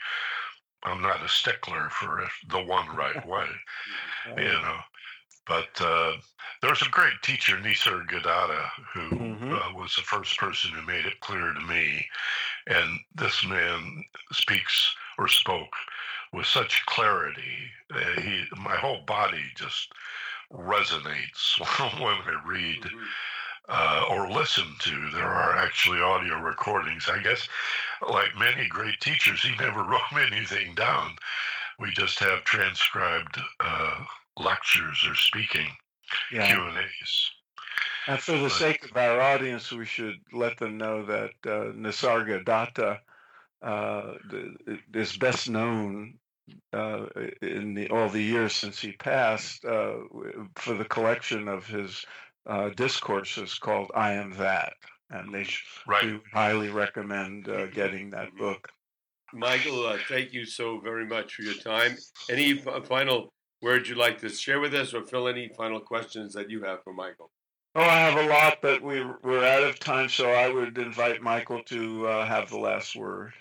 I'm 0.85 1.03
not 1.03 1.25
a 1.25 1.29
stickler 1.29 1.89
for 1.91 2.27
the 2.49 2.63
one 2.63 2.95
right 2.97 3.27
way. 3.29 3.47
you 4.37 4.45
know, 4.45 4.79
but 5.47 5.69
uh, 5.81 6.13
there 6.61 6.71
was 6.71 6.83
a 6.83 6.91
great 6.91 7.21
teacher, 7.23 7.57
Nisargadatta, 7.57 8.69
who 8.95 9.11
mm-hmm. 9.11 9.53
uh, 9.53 9.75
was 9.75 9.95
the 9.97 10.03
first 10.03 10.39
person 10.39 10.71
who 10.71 10.87
made 10.87 11.05
it 11.05 11.21
clear 11.21 11.53
to 11.53 11.61
me. 11.61 12.07
And 12.69 13.01
this 13.17 13.45
man 13.45 14.05
speaks 14.33 14.95
or 15.19 15.27
spoke 15.29 15.75
with 16.33 16.47
such 16.47 16.87
clarity. 16.87 17.71
Uh, 17.93 18.21
he, 18.21 18.45
my 18.57 18.77
whole 18.77 19.03
body 19.07 19.43
just 19.57 19.93
resonates 20.53 21.59
when 22.01 22.15
I 22.15 22.41
read. 22.47 22.83
Mm-hmm. 22.83 22.99
Uh, 23.69 24.05
or 24.11 24.29
listen 24.29 24.67
to. 24.81 25.11
There 25.15 25.23
are 25.23 25.57
actually 25.57 26.01
audio 26.01 26.37
recordings. 26.41 27.09
I 27.09 27.23
guess, 27.23 27.49
like 28.07 28.37
many 28.37 28.67
great 28.67 29.01
teachers, 29.01 29.41
he 29.41 29.55
never 29.55 29.85
wrote 29.88 30.01
anything 30.12 30.75
down. 30.75 31.12
We 31.79 31.93
just 31.93 32.19
have 32.19 32.43
transcribed 32.43 33.38
uh, 33.61 34.05
lectures 34.37 35.07
or 35.09 35.15
speaking 35.15 35.69
yeah. 36.33 36.49
Q 36.49 36.61
and 36.61 36.79
A's. 36.79 37.31
And 38.09 38.21
for 38.21 38.37
the 38.37 38.51
sake 38.51 38.85
of 38.91 38.97
our 38.97 39.21
audience, 39.21 39.71
we 39.71 39.87
should 39.87 40.17
let 40.33 40.59
them 40.59 40.77
know 40.77 41.05
that 41.07 41.31
uh, 41.47 41.73
Nisargadatta 41.73 42.99
uh, 43.62 44.15
is 44.93 45.17
best 45.17 45.49
known 45.49 46.15
uh, 46.73 47.07
in 47.41 47.75
the, 47.75 47.89
all 47.91 48.09
the 48.09 48.23
years 48.23 48.53
since 48.53 48.81
he 48.81 48.93
passed 48.93 49.65
uh, 49.65 49.97
for 50.57 50.75
the 50.75 50.85
collection 50.85 51.49
of 51.49 51.67
his 51.67 52.05
uh, 52.47 52.71
discourses 52.71 53.59
called 53.59 53.91
"I 53.95 54.13
Am 54.13 54.33
That," 54.33 54.75
and 55.11 55.35
they 55.35 55.47
right. 55.87 56.05
we 56.05 56.21
highly 56.33 56.71
recommend 56.71 57.49
uh, 57.49 57.67
getting 57.67 58.11
that 58.11 58.35
book. 58.37 58.69
Michael, 59.33 59.87
uh, 59.87 59.99
thank 60.09 60.33
you 60.33 60.45
so 60.45 60.79
very 60.81 61.07
much 61.07 61.35
for 61.35 61.43
your 61.43 61.55
time. 61.55 61.97
Any 62.29 62.55
final 62.55 63.33
words 63.63 63.89
you'd 63.89 63.97
like 63.97 64.19
to 64.19 64.29
share 64.29 64.61
with 64.61 64.75
us, 64.75 64.93
or 64.93 65.07
Phil 65.07 65.29
any 65.29 65.49
final 65.57 65.81
questions 65.81 66.35
that 66.35 66.51
you 66.51 66.63
have 66.65 66.83
for 66.83 66.93
Michael? 66.93 67.31
Oh, 67.75 67.81
I 67.81 68.01
have 68.01 68.19
a 68.19 68.29
lot, 68.29 68.59
but 68.61 68.83
we, 68.83 69.03
we're 69.23 69.47
out 69.47 69.63
of 69.63 69.79
time, 69.79 70.11
so 70.11 70.31
I 70.31 70.53
would 70.53 70.77
invite 70.77 71.23
Michael 71.23 71.63
to 71.65 72.07
uh, 72.07 72.27
have 72.27 72.51
the 72.51 72.59
last 72.59 72.95
word. 72.95 73.33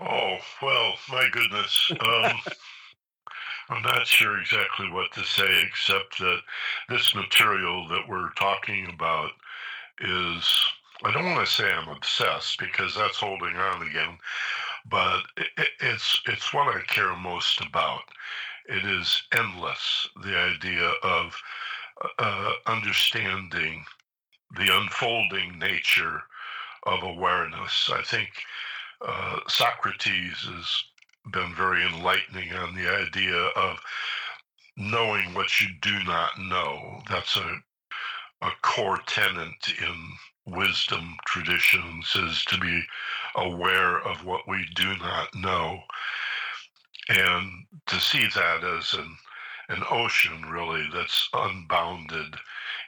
Oh, 0.00 0.36
well, 0.62 0.94
my 1.10 1.28
goodness. 1.32 1.92
Um, 2.00 2.32
I'm 3.70 3.82
not 3.82 4.06
sure 4.06 4.40
exactly 4.40 4.90
what 4.90 5.12
to 5.12 5.24
say, 5.24 5.62
except 5.66 6.18
that 6.18 6.40
this 6.88 7.14
material 7.14 7.86
that 7.88 8.08
we're 8.08 8.30
talking 8.30 8.88
about 8.92 9.30
is, 10.00 10.64
I 11.04 11.12
don't 11.12 11.24
want 11.24 11.46
to 11.46 11.52
say 11.52 11.70
I'm 11.70 11.88
obsessed 11.88 12.58
because 12.58 12.94
that's 12.94 13.18
holding 13.18 13.56
on 13.56 13.86
again, 13.86 14.18
but 14.88 15.20
it, 15.36 15.68
it's, 15.80 16.20
it's 16.26 16.54
what 16.54 16.74
I 16.74 16.80
care 16.82 17.14
most 17.16 17.60
about 17.60 18.02
it 18.68 18.84
is 18.84 19.22
endless. 19.36 20.08
The 20.22 20.36
idea 20.36 20.92
of 21.02 21.34
uh, 22.18 22.52
understanding 22.66 23.84
the 24.56 24.68
unfolding 24.74 25.58
nature 25.58 26.22
of 26.84 27.02
awareness. 27.02 27.90
I 27.92 28.02
think 28.02 28.28
uh, 29.00 29.40
Socrates 29.48 30.36
has 30.42 30.84
been 31.32 31.54
very 31.54 31.84
enlightening 31.84 32.52
on 32.52 32.74
the 32.74 32.88
idea 32.88 33.36
of 33.56 33.78
knowing 34.76 35.34
what 35.34 35.60
you 35.60 35.68
do 35.82 36.02
not 36.04 36.38
know. 36.38 37.00
That's 37.08 37.36
a 37.36 37.60
a 38.42 38.50
core 38.62 39.00
tenet 39.06 39.68
in 39.80 40.12
wisdom 40.46 41.16
traditions 41.26 42.14
is 42.14 42.44
to 42.44 42.58
be 42.58 42.82
aware 43.34 43.98
of 43.98 44.24
what 44.24 44.46
we 44.46 44.64
do 44.74 44.96
not 44.98 45.34
know 45.34 45.80
and 47.08 47.66
to 47.86 47.98
see 48.00 48.26
that 48.34 48.64
as 48.64 48.94
an 48.94 49.16
an 49.70 49.82
ocean 49.90 50.46
really 50.46 50.86
that's 50.94 51.28
unbounded 51.34 52.34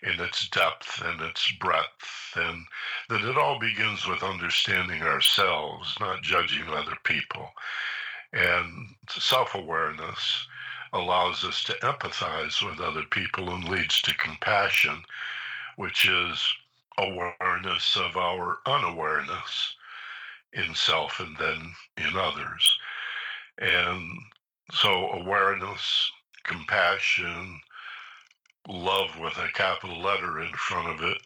in 0.02 0.20
its 0.20 0.48
depth 0.48 1.02
and 1.04 1.20
its 1.20 1.50
breadth 1.52 2.32
and 2.36 2.64
that 3.08 3.22
it 3.22 3.36
all 3.36 3.58
begins 3.58 4.06
with 4.06 4.22
understanding 4.22 5.02
ourselves 5.02 5.94
not 6.00 6.22
judging 6.22 6.68
other 6.68 6.96
people. 7.04 7.50
And 8.32 8.94
self-awareness 9.08 10.46
allows 10.92 11.44
us 11.44 11.62
to 11.64 11.72
empathize 11.74 12.64
with 12.64 12.80
other 12.80 13.04
people 13.10 13.50
and 13.54 13.68
leads 13.68 14.00
to 14.02 14.14
compassion 14.14 15.02
which 15.76 16.06
is 16.08 16.54
awareness 16.98 17.96
of 17.96 18.16
our 18.16 18.58
unawareness 18.66 19.74
in 20.52 20.74
self 20.74 21.20
and 21.20 21.36
then 21.38 21.72
in 21.96 22.16
others. 22.16 22.78
And 23.58 24.18
so 24.72 25.10
awareness, 25.12 26.10
compassion, 26.44 27.60
love 28.68 29.18
with 29.18 29.36
a 29.38 29.48
capital 29.52 30.00
letter 30.00 30.40
in 30.40 30.52
front 30.52 30.88
of 30.88 31.02
it. 31.02 31.18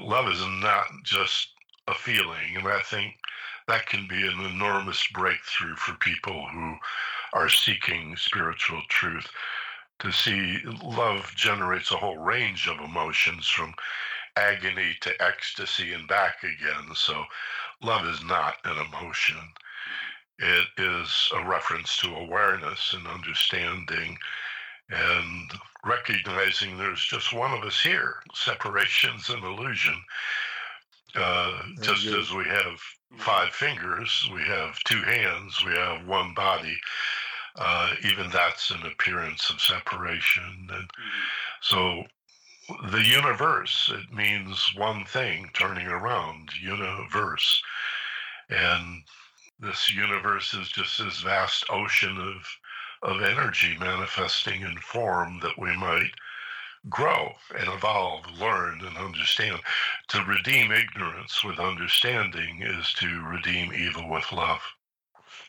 Love 0.00 0.28
is 0.28 0.44
not 0.62 0.86
just 1.04 1.48
a 1.88 1.94
feeling. 1.94 2.56
And 2.56 2.66
I 2.66 2.80
think 2.80 3.14
that 3.68 3.86
can 3.86 4.06
be 4.08 4.26
an 4.26 4.40
enormous 4.40 5.06
breakthrough 5.12 5.76
for 5.76 5.94
people 5.94 6.46
who 6.48 6.76
are 7.32 7.48
seeking 7.48 8.16
spiritual 8.16 8.82
truth. 8.88 9.28
To 10.00 10.12
see 10.12 10.60
love 10.82 11.32
generates 11.34 11.90
a 11.90 11.96
whole 11.96 12.18
range 12.18 12.68
of 12.68 12.80
emotions 12.80 13.48
from 13.48 13.74
agony 14.36 14.94
to 15.00 15.22
ecstasy 15.22 15.94
and 15.94 16.06
back 16.06 16.42
again. 16.42 16.94
So, 16.94 17.24
love 17.82 18.06
is 18.06 18.22
not 18.22 18.56
an 18.64 18.76
emotion. 18.76 19.40
It 20.38 20.66
is 20.76 21.30
a 21.34 21.48
reference 21.48 21.96
to 21.98 22.14
awareness 22.14 22.92
and 22.92 23.06
understanding 23.06 24.18
and 24.90 25.50
recognizing 25.84 26.76
there's 26.76 27.04
just 27.04 27.32
one 27.32 27.52
of 27.52 27.64
us 27.64 27.80
here. 27.80 28.16
Separation's 28.34 29.28
an 29.30 29.42
illusion. 29.44 29.96
Uh, 31.14 31.62
just 31.82 32.06
as 32.06 32.32
we 32.32 32.44
have 32.44 32.78
five 33.18 33.50
fingers, 33.50 34.28
we 34.34 34.42
have 34.42 34.78
two 34.84 35.02
hands, 35.02 35.64
we 35.64 35.72
have 35.72 36.06
one 36.06 36.34
body. 36.34 36.76
Uh, 37.56 37.94
even 38.04 38.28
that's 38.30 38.70
an 38.70 38.84
appearance 38.84 39.48
of 39.48 39.60
separation. 39.60 40.68
And 40.70 40.90
so 41.62 42.02
the 42.90 43.02
universe, 43.02 43.90
it 43.94 44.14
means 44.14 44.72
one 44.76 45.04
thing 45.06 45.48
turning 45.54 45.86
around, 45.86 46.50
universe. 46.60 47.62
And 48.50 49.02
this 49.58 49.90
universe 49.90 50.52
is 50.52 50.68
just 50.68 50.98
this 50.98 51.20
vast 51.20 51.64
ocean 51.70 52.18
of, 52.18 52.46
of 53.02 53.22
energy 53.22 53.76
manifesting 53.78 54.62
in 54.62 54.76
form 54.78 55.38
that 55.42 55.58
we 55.58 55.76
might 55.76 56.10
grow 56.88 57.32
and 57.58 57.68
evolve, 57.68 58.24
learn 58.38 58.80
and 58.84 58.96
understand. 58.96 59.60
To 60.08 60.22
redeem 60.24 60.72
ignorance 60.72 61.42
with 61.44 61.58
understanding 61.58 62.62
is 62.62 62.92
to 62.94 63.20
redeem 63.22 63.72
evil 63.72 64.08
with 64.08 64.30
love. 64.32 64.60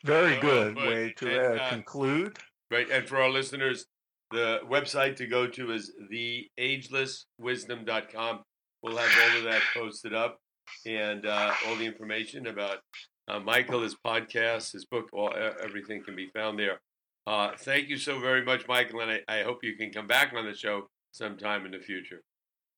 Very 0.03 0.33
Well, 0.33 0.41
good 0.41 0.75
but- 0.75 0.87
way 0.87 1.13
to 1.17 1.27
and, 1.51 1.59
uh, 1.59 1.63
uh, 1.63 1.69
conclude. 1.69 2.37
Right, 2.69 2.89
and 2.89 3.07
for 3.07 3.21
our 3.21 3.29
listeners, 3.29 3.85
the 4.31 4.59
website 4.65 5.15
to 5.17 5.27
go 5.27 5.47
to 5.47 5.71
is 5.71 5.91
theagelesswisdom.com. 6.11 8.43
We'll 8.81 8.97
have 8.97 9.31
all 9.31 9.37
of 9.37 9.43
that 9.45 9.61
posted 9.73 10.13
up 10.13 10.39
and 10.85 11.25
uh, 11.25 11.53
all 11.65 11.75
the 11.75 11.85
information 11.85 12.47
about 12.47 12.79
uh, 13.27 13.39
Michael, 13.39 13.81
his 13.83 13.95
podcast, 13.95 14.73
his 14.73 14.85
book, 14.85 15.09
all, 15.13 15.33
everything 15.61 16.03
can 16.03 16.15
be 16.15 16.29
found 16.33 16.59
there. 16.59 16.79
Uh, 17.27 17.51
thank 17.57 17.89
you 17.89 17.97
so 17.97 18.19
very 18.19 18.45
much, 18.45 18.65
Michael, 18.69 19.01
and 19.01 19.11
I, 19.11 19.21
I 19.27 19.43
hope 19.43 19.61
you 19.61 19.75
can 19.75 19.91
come 19.91 20.07
back 20.07 20.31
on 20.33 20.45
the 20.45 20.55
show 20.55 20.89
sometime 21.11 21.65
in 21.65 21.71
the 21.71 21.79
future. 21.79 22.23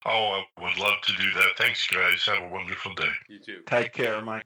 Oh, 0.07 0.41
I 0.41 0.43
would 0.63 0.79
love 0.79 0.95
to 1.03 1.13
do 1.13 1.31
that. 1.35 1.49
Thanks, 1.55 1.85
guys. 1.88 2.25
Have 2.25 2.41
a 2.41 2.47
wonderful 2.47 2.95
day. 2.95 3.12
You 3.27 3.39
too. 3.39 3.59
Take 3.67 3.93
care, 3.93 4.19
Mike. 4.23 4.45